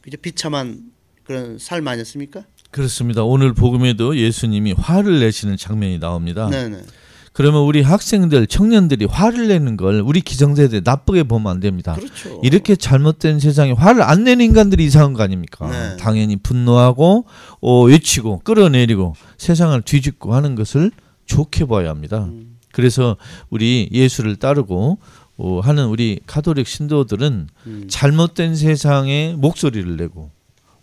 그죠 0.00 0.16
비참한 0.16 0.92
그런 1.24 1.58
삶 1.58 1.86
아니었습니까? 1.86 2.46
그렇습니다 2.74 3.22
오늘 3.22 3.54
복음에도 3.54 4.16
예수님이 4.16 4.72
화를 4.72 5.20
내시는 5.20 5.56
장면이 5.56 6.00
나옵니다 6.00 6.48
네네. 6.50 6.82
그러면 7.32 7.62
우리 7.62 7.82
학생들, 7.82 8.46
청년들이 8.46 9.06
화를 9.06 9.48
내는 9.48 9.76
걸 9.76 10.00
우리 10.00 10.20
기성세대 10.20 10.82
나쁘게 10.84 11.24
보면 11.24 11.50
안 11.50 11.58
됩니다. 11.58 11.94
그렇죠. 11.94 12.40
이렇게 12.44 12.76
잘못된 12.76 13.40
세상에 13.40 13.72
화를 13.72 14.02
안 14.02 14.22
내는 14.22 14.44
인간들이 14.44 14.84
이상한 14.84 15.14
거 15.14 15.24
아닙니까? 15.24 15.68
네. 15.68 15.96
당연히 15.96 16.36
분노하고 16.36 17.24
어, 17.60 17.82
외치고 17.82 18.42
끌어내리고 18.44 19.16
세상을 19.36 19.82
뒤집고 19.82 20.32
하는 20.32 20.54
것을 20.54 20.92
좋게 21.26 21.64
봐야 21.64 21.90
합니다. 21.90 22.26
음. 22.26 22.56
그래서 22.70 23.16
우리 23.50 23.88
예수를 23.90 24.36
따르고 24.36 24.98
어, 25.36 25.60
하는 25.60 25.86
우리 25.86 26.20
가톨릭 26.26 26.68
신도들은 26.68 27.48
음. 27.66 27.84
잘못된 27.88 28.54
세상에 28.54 29.34
목소리를 29.36 29.96
내고 29.96 30.30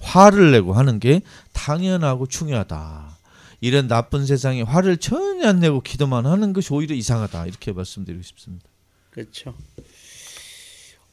화를 0.01 0.51
내고 0.51 0.73
하는 0.73 0.99
게 0.99 1.21
당연하고 1.53 2.27
중요하다. 2.27 3.17
이런 3.61 3.87
나쁜 3.87 4.25
세상에 4.25 4.63
화를 4.63 4.97
전혀 4.97 5.47
안 5.47 5.59
내고 5.59 5.81
기도만 5.81 6.25
하는 6.25 6.51
것이 6.51 6.73
오히려 6.73 6.95
이상하다. 6.95 7.45
이렇게 7.45 7.71
말씀드리고 7.71 8.23
싶습니다. 8.23 8.65
그렇죠. 9.11 9.53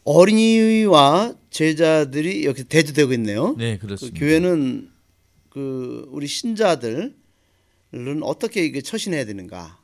어린이와 0.04 1.34
제자들이 1.50 2.46
여기 2.46 2.64
대두되고 2.64 3.12
있네요. 3.14 3.54
네, 3.58 3.76
그 3.76 3.86
그렇습니다. 3.86 4.18
교회는 4.18 4.90
그 5.50 6.06
우리 6.10 6.26
신자들은 6.26 7.12
어떻게 8.22 8.64
이게 8.64 8.80
처신해야 8.80 9.26
되는가? 9.26 9.78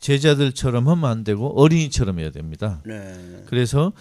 제자들처럼 0.00 0.88
하면 0.88 1.04
안 1.08 1.24
되고 1.24 1.48
어린이처럼 1.58 2.18
해야 2.18 2.30
됩니다. 2.30 2.82
네. 2.84 3.44
그래서 3.46 3.86
어, 3.86 3.92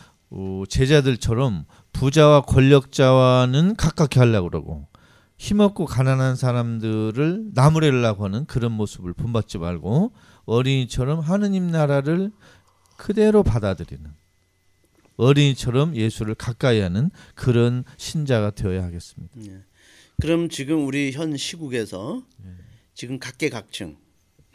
제자들처럼 0.70 1.66
부자와 1.94 2.42
권력자와는 2.42 3.76
가깝게 3.76 4.20
하려고 4.20 4.50
그러고 4.50 4.88
힘없고 5.38 5.86
가난한 5.86 6.36
사람들을 6.36 7.52
나무래려고 7.54 8.26
하는 8.26 8.46
그런 8.46 8.72
모습을 8.72 9.14
본받지 9.14 9.58
말고 9.58 10.14
어린이처럼 10.46 11.20
하느님 11.20 11.68
나라를 11.68 12.32
그대로 12.98 13.44
받아들이는 13.44 14.12
어린이처럼 15.18 15.96
예수를 15.96 16.36
가까이 16.36 16.80
하는 16.80 17.10
그런 17.36 17.84
신자가 17.98 18.52
되어야 18.52 18.84
하겠습니다. 18.84 19.36
그럼 20.22 20.50
지금 20.50 20.86
우리 20.86 21.12
현 21.12 21.36
시국에서 21.36 22.24
네. 22.38 22.52
지금 22.94 23.18
각계각층 23.18 23.98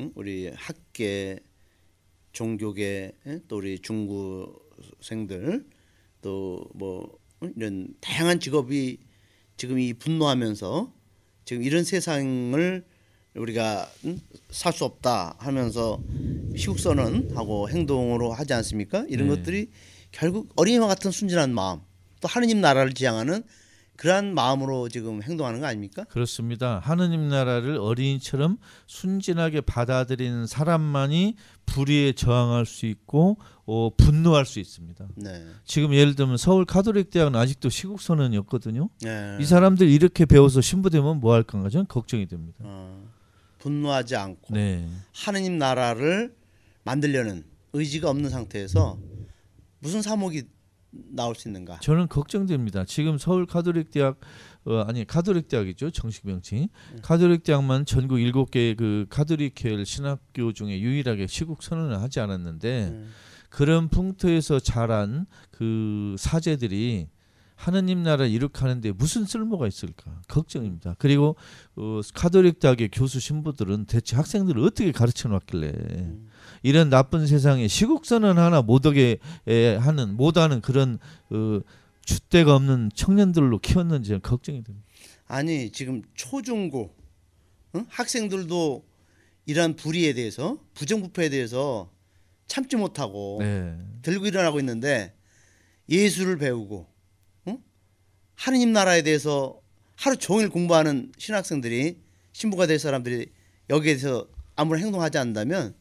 응? 0.00 0.12
우리 0.14 0.48
학계 0.54 1.40
종교계 2.32 3.12
또 3.48 3.56
우리 3.56 3.78
중 3.78 4.06
구생들 4.98 5.64
또 6.22 6.68
뭐 6.74 7.18
이런 7.56 7.94
다양한 8.00 8.40
직업이 8.40 8.98
지금 9.56 9.78
이 9.78 9.92
분노하면서 9.94 10.92
지금 11.44 11.62
이런 11.62 11.84
세상을 11.84 12.84
우리가 13.36 13.90
살 14.50 14.72
수 14.72 14.84
없다 14.84 15.36
하면서 15.38 16.02
시국선언 16.56 17.32
하고 17.36 17.68
행동으로 17.68 18.32
하지 18.32 18.54
않습니까? 18.54 19.04
이런 19.08 19.28
네. 19.28 19.36
것들이 19.36 19.70
결국 20.12 20.48
어린이와 20.56 20.86
같은 20.86 21.10
순진한 21.10 21.52
마음 21.52 21.80
또 22.20 22.28
하느님 22.28 22.60
나라를 22.62 22.94
지향하는 22.94 23.42
그러한 23.96 24.34
마음으로 24.34 24.88
지금 24.88 25.22
행동하는 25.22 25.60
거 25.60 25.66
아닙니까? 25.66 26.04
그렇습니다. 26.04 26.80
하느님 26.84 27.28
나라를 27.28 27.78
어린이처럼 27.78 28.58
순진하게 28.86 29.62
받아들이는 29.62 30.46
사람만이 30.46 31.36
불의에 31.66 32.12
저항할 32.12 32.66
수 32.66 32.86
있고 32.86 33.38
어, 33.64 33.90
분노할 33.96 34.46
수 34.46 34.60
있습니다. 34.60 35.08
네. 35.16 35.46
지금 35.64 35.92
예를 35.94 36.14
들면 36.14 36.36
서울 36.36 36.64
가톨릭 36.64 37.10
대학은 37.10 37.34
아직도 37.34 37.68
시국 37.68 38.00
선언이었거든요. 38.00 38.88
네. 39.02 39.38
이 39.40 39.44
사람들 39.44 39.88
이렇게 39.88 40.24
배워서 40.26 40.60
신부되면 40.60 41.20
뭐 41.20 41.34
할 41.34 41.42
건가 41.42 41.68
저는 41.68 41.86
걱정이 41.86 42.26
됩니다. 42.26 42.58
어, 42.62 43.02
분노하지 43.58 44.14
않고 44.16 44.54
네. 44.54 44.88
하느님 45.12 45.58
나라를 45.58 46.34
만들려는 46.84 47.44
의지가 47.72 48.08
없는 48.10 48.30
상태에서 48.30 48.98
무슨 49.80 50.02
사목이 50.02 50.44
나올 51.10 51.34
수 51.34 51.48
있는가? 51.48 51.78
저는 51.80 52.08
걱정됩니다. 52.08 52.84
지금 52.84 53.18
서울 53.18 53.46
가톨릭 53.46 53.90
대학 53.90 54.18
어, 54.64 54.80
아니 54.80 55.06
가톨릭 55.06 55.48
대학이죠 55.48 55.90
정식 55.90 56.26
명칭 56.26 56.68
가톨릭 57.02 57.44
대학만 57.44 57.86
전국 57.86 58.20
일곱 58.20 58.50
개의 58.50 58.74
그 58.74 59.06
가톨릭 59.08 59.54
계열 59.54 59.86
신학교 59.86 60.52
중에 60.52 60.80
유일하게 60.80 61.26
시국 61.28 61.62
선언을 61.62 62.00
하지 62.00 62.20
않았는데 62.20 62.88
음. 62.92 63.10
그런 63.48 63.88
풍토에서 63.88 64.58
자란 64.58 65.26
그 65.50 66.16
사제들이 66.18 67.08
하느님 67.54 68.02
나라를 68.02 68.30
이룩하는데 68.30 68.92
무슨 68.92 69.24
쓸모가 69.24 69.66
있을까 69.66 70.20
걱정입니다. 70.28 70.94
그리고 70.98 71.36
어, 71.74 72.00
카톨릭 72.14 72.60
대학의 72.60 72.90
교수 72.92 73.18
신부들은 73.18 73.86
대체 73.86 74.14
학생들을 74.16 74.62
어떻게 74.62 74.92
가르쳐 74.92 75.28
놨길래 75.28 75.72
이런 76.62 76.90
나쁜 76.90 77.26
세상에 77.26 77.68
시국 77.68 78.06
선언 78.06 78.38
하나 78.38 78.62
못하게 78.62 79.18
에, 79.46 79.76
하는 79.76 80.16
못하는 80.16 80.60
그런 80.60 80.98
어, 81.30 81.60
줏대가 82.04 82.48
없는 82.48 82.90
청년들로 82.94 83.58
키웠는지 83.58 84.18
걱정이 84.22 84.62
됩니다. 84.62 84.86
아니 85.26 85.70
지금 85.70 86.02
초중고 86.14 86.94
응? 87.74 87.86
학생들도 87.88 88.84
이러한 89.46 89.76
불의에 89.76 90.12
대해서 90.14 90.58
부정부패에 90.74 91.28
대해서 91.28 91.90
참지 92.46 92.76
못하고 92.76 93.38
네. 93.40 93.76
들고 94.02 94.26
일어나고 94.26 94.58
있는데 94.60 95.14
예수를 95.88 96.38
배우고 96.38 96.86
응? 97.48 97.58
하느님 98.34 98.72
나라에 98.72 99.02
대해서 99.02 99.60
하루 99.96 100.16
종일 100.16 100.48
공부하는 100.48 101.12
신학생들이 101.18 101.98
신부가 102.32 102.66
될 102.66 102.78
사람들이 102.78 103.26
여기에 103.70 103.96
대해서 103.96 104.28
아무런 104.54 104.82
행동하지 104.82 105.18
않는다면 105.18 105.74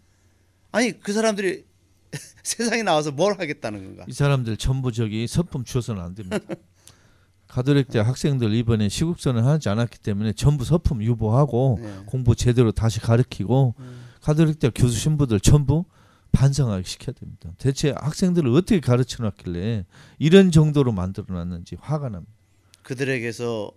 아니 0.75 0.99
그 0.99 1.13
사람들이 1.13 1.63
세상에 2.43 2.83
나와서 2.83 3.09
뭘 3.09 3.39
하겠다는 3.39 3.85
건가? 3.85 4.05
이 4.09 4.11
사람들 4.11 4.57
전부 4.57 4.91
저기 4.91 5.25
서품 5.25 5.63
주어서는 5.63 6.01
안 6.01 6.13
됩니다. 6.15 6.39
가톨릭 7.47 7.87
대학 7.87 8.07
학생들 8.07 8.53
이번에 8.53 8.89
시국선을 8.89 9.45
하지 9.45 9.69
않았기 9.69 9.99
때문에 9.99 10.33
전부 10.33 10.65
서품 10.65 11.01
유보하고 11.01 11.79
네. 11.81 11.99
공부 12.05 12.35
제대로 12.35 12.73
다시 12.73 12.99
가르치고 12.99 13.75
가톨릭 14.19 14.59
대학 14.59 14.73
교수 14.75 14.97
신부들 14.99 15.39
전부 15.39 15.85
반성하게 16.33 16.83
시켜야 16.83 17.13
됩니다. 17.13 17.53
대체 17.57 17.91
학생들을 17.97 18.51
어떻게 18.51 18.81
가르쳐 18.81 19.23
놨길래 19.23 19.85
이런 20.19 20.51
정도로 20.51 20.91
만들어 20.91 21.25
놨는지 21.29 21.77
화가 21.79 22.09
납니다. 22.09 22.33
그들에게서 22.81 23.71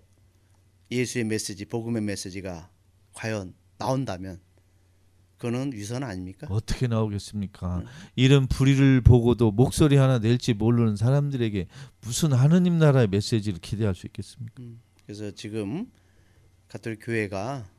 예수의 0.90 1.26
메시지, 1.26 1.64
복음의 1.64 2.02
메시지가 2.02 2.70
과연 3.12 3.54
나온다면 3.78 4.40
그거는 5.38 5.72
위선 5.72 6.02
아닙니까? 6.02 6.48
어떻게 6.50 6.88
나오겠습니까? 6.88 7.84
이런 8.16 8.48
불의를 8.48 9.00
보고도 9.02 9.52
목소리 9.52 9.96
하나 9.96 10.18
낼지 10.18 10.52
모르는 10.52 10.96
사람들에게 10.96 11.68
무슨 12.00 12.32
하느님 12.32 12.78
나라의 12.78 13.06
메시지를 13.06 13.60
기대할 13.60 13.94
수 13.94 14.06
있겠습니까? 14.06 14.62
그래서 15.06 15.30
지금 15.30 15.90
가톨릭 16.66 17.00
교회가 17.04 17.70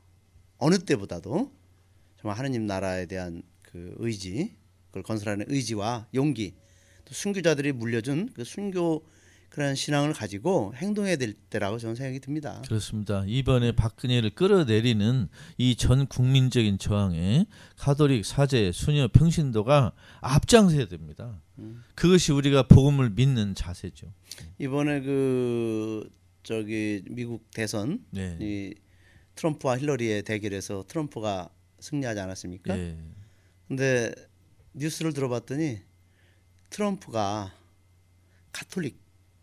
어느 0.57 0.79
때보다도 0.79 1.51
정말 2.19 2.37
하느님 2.39 2.65
나라에 2.65 3.05
대한 3.05 3.43
그 3.61 3.93
의지, 3.97 4.55
그걸 4.87 5.03
건설하는 5.03 5.45
의지와 5.49 6.07
용기, 6.13 6.55
또 7.05 7.13
순교자들이 7.13 7.73
물려준 7.73 8.31
그 8.33 8.43
순교 8.45 9.05
그런 9.49 9.73
신앙을 9.75 10.13
가지고 10.13 10.73
행동해야 10.75 11.15
될 11.15 11.33
때라고 11.33 11.79
저는 11.79 11.95
생각이 11.95 12.19
듭니다. 12.19 12.61
그렇습니다. 12.67 13.23
이번에 13.27 13.71
박근혜를 13.71 14.29
끌어내리는 14.31 15.27
이 15.57 15.75
전 15.75 16.05
국민적인 16.07 16.77
저항에 16.77 17.45
가톨릭 17.77 18.25
사제 18.25 18.71
수녀 18.71 19.07
평신도가 19.07 19.93
앞장서야 20.21 20.87
됩니다. 20.87 21.41
그것이 21.95 22.31
우리가 22.31 22.63
복음을 22.63 23.09
믿는 23.09 23.55
자세죠. 23.55 24.13
이번에 24.59 25.01
그 25.01 26.09
저기 26.43 27.03
미국 27.09 27.49
대선 27.51 28.05
네. 28.11 28.37
이 28.39 28.75
트럼프와 29.35 29.77
힐러리의 29.79 30.23
대결에서 30.23 30.85
트럼프가 30.87 31.49
승리하지 31.79 32.19
않았습니까? 32.19 32.77
예. 32.77 32.97
근데 33.67 34.13
뉴스를 34.73 35.13
들어봤더니 35.13 35.79
트럼프가 36.69 37.53
카톨릭 38.51 38.99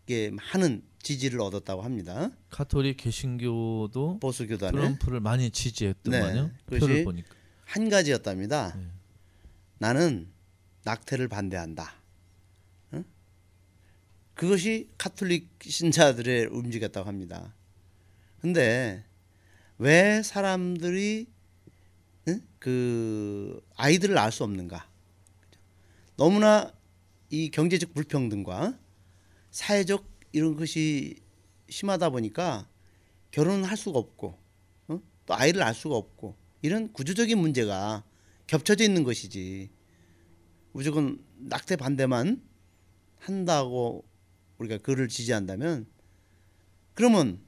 에 0.08 0.30
많은 0.30 0.82
지지를 1.02 1.40
얻었다고 1.40 1.82
합니다. 1.82 2.30
가톨릭 2.50 2.96
개신교도 2.98 4.18
보수 4.20 4.46
교단에 4.46 4.72
트럼프를 4.72 5.20
많이 5.20 5.50
지지했더만요. 5.50 6.42
네. 6.44 6.52
표를 6.66 6.80
그것이 6.80 7.04
보니까. 7.04 7.34
한 7.64 7.88
가지였답니다. 7.88 8.76
네. 8.76 8.86
나는 9.78 10.28
낙태를 10.84 11.26
반대한다. 11.28 11.94
응? 12.94 13.04
그것이 14.34 14.90
카톨릭 14.96 15.48
신자들의 15.62 16.46
움직였다고 16.46 17.08
합니다. 17.08 17.54
근데 18.40 19.04
왜 19.78 20.22
사람들이 20.22 21.26
응? 22.28 22.40
그 22.60 23.60
아이들을 23.76 24.14
낳을 24.14 24.30
수 24.30 24.44
없는가? 24.44 24.88
너무나 26.16 26.72
이 27.30 27.50
경제적 27.50 27.92
불평등과 27.92 28.78
사회적 29.56 30.06
이런 30.32 30.54
것이 30.54 31.16
심하다 31.70 32.10
보니까 32.10 32.68
결혼을 33.30 33.64
할 33.64 33.78
수가 33.78 33.98
없고 33.98 34.38
어? 34.88 35.00
또 35.24 35.34
아이를 35.34 35.60
낳을 35.60 35.72
수가 35.72 35.96
없고 35.96 36.36
이런 36.60 36.92
구조적인 36.92 37.38
문제가 37.38 38.04
겹쳐져 38.46 38.84
있는 38.84 39.02
것이지 39.02 39.70
무조건 40.72 41.24
낙태 41.36 41.76
반대만 41.76 42.42
한다고 43.18 44.04
우리가 44.58 44.76
그를 44.76 45.08
지지한다면 45.08 45.86
그러면 46.92 47.40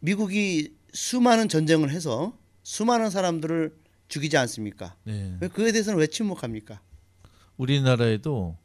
미국이 0.00 0.74
수많은 0.94 1.50
전쟁을 1.50 1.90
해서 1.90 2.38
수많은 2.62 3.10
사람들을 3.10 3.76
죽이지 4.08 4.38
않습니까? 4.38 4.96
네. 5.04 5.36
왜 5.38 5.48
그에 5.48 5.70
대해서는 5.70 5.98
왜 5.98 6.06
침묵합니까? 6.06 6.80
우리나라에도 7.58 8.56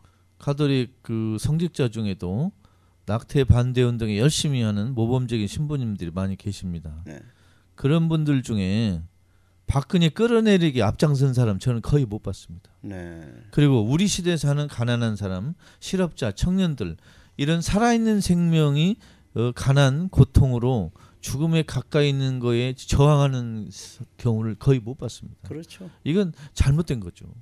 가톨릭 0.44 1.02
그 1.02 1.38
성직자 1.40 1.88
중에도 1.88 2.52
낙태 3.06 3.46
반대 3.46 3.82
운동에 3.82 4.18
열심히 4.18 4.62
하는 4.62 4.94
모범적인 4.94 5.48
신부님들이 5.48 6.12
많이 6.12 6.36
계십니다. 6.36 7.02
네. 7.06 7.22
그런 7.76 8.10
분들 8.10 8.44
중에 8.44 9.02
박근혜 9.68 10.10
끌어내리기 10.10 10.84
앞장선 10.84 11.34
사람 11.34 11.60
저는 11.60 11.82
거의 11.82 12.06
못 12.06 12.22
봤습니다. 12.24 12.70
네. 12.82 13.22
그리고 13.52 13.82
우리 13.84 14.06
시대에 14.06 14.36
사는 14.36 14.68
가난한 14.68 15.16
사람, 15.16 15.54
실업자, 15.80 16.34
청년들 16.34 16.98
이런 17.38 17.62
살아있는 17.62 18.20
생명이 18.20 18.98
어, 19.36 19.54
가난 19.54 20.10
고통으로 20.10 20.92
죽음에 21.22 21.64
가까이 21.64 22.10
있는 22.10 22.40
거에 22.40 22.74
저항하는 22.76 23.70
경우를 24.18 24.56
거의 24.56 24.82
못 24.82 24.98
봤습니다. 24.98 25.48
그렇죠. 25.48 25.90
이건 26.04 26.34
잘못된 26.54 27.00
거죠. 27.00 27.34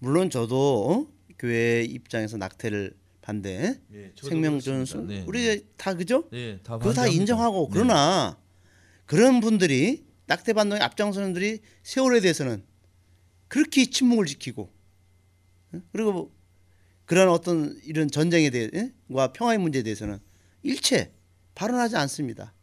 물론 0.00 0.30
저도 0.30 0.90
어? 0.90 1.21
교회 1.42 1.82
입장에서 1.82 2.36
낙태를 2.36 2.94
반대, 3.20 3.80
생명 4.14 4.60
존중, 4.60 5.08
네, 5.08 5.24
우리 5.26 5.66
다 5.76 5.94
그죠? 5.94 6.28
네, 6.30 6.60
다 6.62 6.78
그거 6.78 6.92
다. 6.92 7.08
인정하고 7.08 7.68
네. 7.68 7.70
그러나 7.72 8.38
그런 9.06 9.40
분들이 9.40 10.04
낙태 10.26 10.52
반동의 10.52 10.80
앞장서는 10.84 11.32
들이 11.32 11.58
세월에 11.82 12.20
대해서는 12.20 12.64
그렇게 13.48 13.86
침묵을 13.86 14.26
지키고 14.26 14.72
응? 15.74 15.82
그리고 15.90 16.32
그런 17.06 17.28
어떤 17.28 17.76
이런 17.84 18.08
전쟁에 18.08 18.50
대해와 18.50 19.32
평화의 19.32 19.58
문제에 19.58 19.82
대해서는 19.82 20.20
일체 20.62 21.12
발언하지 21.56 21.96
않습니다. 21.96 22.54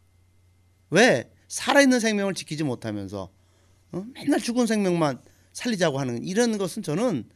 왜 0.88 1.30
살아있는 1.48 2.00
생명을 2.00 2.32
지키지 2.32 2.64
못하면서 2.64 3.30
어? 3.92 4.06
맨날 4.14 4.40
죽은 4.40 4.66
생명만 4.66 5.20
살리자고 5.52 6.00
하는 6.00 6.24
이런 6.24 6.56
것은 6.56 6.82
저는 6.82 7.28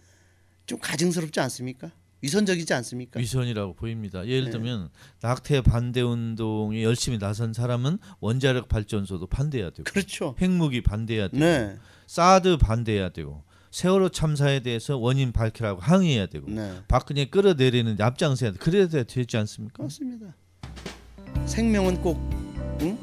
좀 0.66 0.78
가증스럽지 0.80 1.40
않습니까? 1.40 1.90
위선적이지 2.22 2.72
않습니까? 2.72 3.20
위선이라고 3.20 3.74
보입니다. 3.74 4.22
네. 4.22 4.28
예를 4.30 4.48
들면 4.50 4.88
낙태 5.20 5.60
반대 5.60 6.00
운동에 6.00 6.82
열심히 6.82 7.18
나선 7.18 7.52
사람은 7.52 7.98
원자력 8.20 8.68
발전소도 8.68 9.26
반대해야 9.26 9.68
되고 9.70 9.84
그렇죠. 9.84 10.34
핵무기 10.40 10.80
반대해야 10.80 11.28
되고 11.28 11.38
네, 11.44 11.76
사드 12.06 12.56
반대해야 12.56 13.10
되고 13.10 13.44
세월호 13.70 14.08
참사에 14.08 14.60
대해서 14.60 14.96
원인 14.96 15.32
밝히라고 15.32 15.82
항의해야 15.82 16.26
되고 16.26 16.48
네, 16.48 16.72
박근혜 16.88 17.26
끌어내리는 17.26 17.94
데 17.96 18.02
앞장서야 18.02 18.52
돼. 18.52 18.58
그래야 18.58 18.86
되지 18.88 19.36
않습니까? 19.36 19.76
그렇습니다. 19.76 20.34
생명은 21.44 22.00
꼭 22.00 22.16
응? 22.80 22.96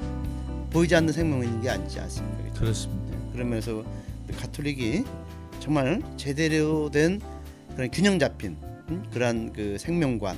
보이지 0.72 0.95
않는 0.95 1.14
있는 1.14 1.62
게 1.62 1.70
아니지 1.70 1.99
않습니까? 1.99 2.53
그렇습니다. 2.59 3.16
네, 3.18 3.32
그러면서 3.34 3.86
가톨릭이 4.39 5.03
정말 5.59 6.01
제대로 6.18 6.89
된 6.89 7.22
그런 7.76 7.90
균형 7.92 8.20
잡힌 8.20 8.58
음, 8.90 9.04
그런 9.12 9.52
그 9.54 9.78
생명관 9.78 10.38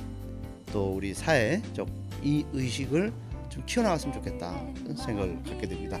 또 0.72 0.94
우리 0.94 1.14
사회적 1.14 1.88
이 2.22 2.44
의식을 2.52 3.12
좀 3.48 3.62
키워나갔으면 3.66 4.14
좋겠다 4.14 4.66
생각을 4.96 5.42
갖게 5.44 5.68
됩니다. 5.68 5.98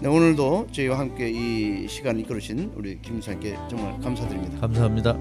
네, 0.00 0.08
오늘도 0.08 0.68
저희와 0.72 0.98
함께 0.98 1.28
이 1.28 1.86
시간을 1.86 2.20
이끌으신 2.22 2.72
우리 2.74 3.00
김수님께 3.02 3.56
정말 3.68 4.00
감사드립니다. 4.00 4.60
감사합니다. 4.60 5.18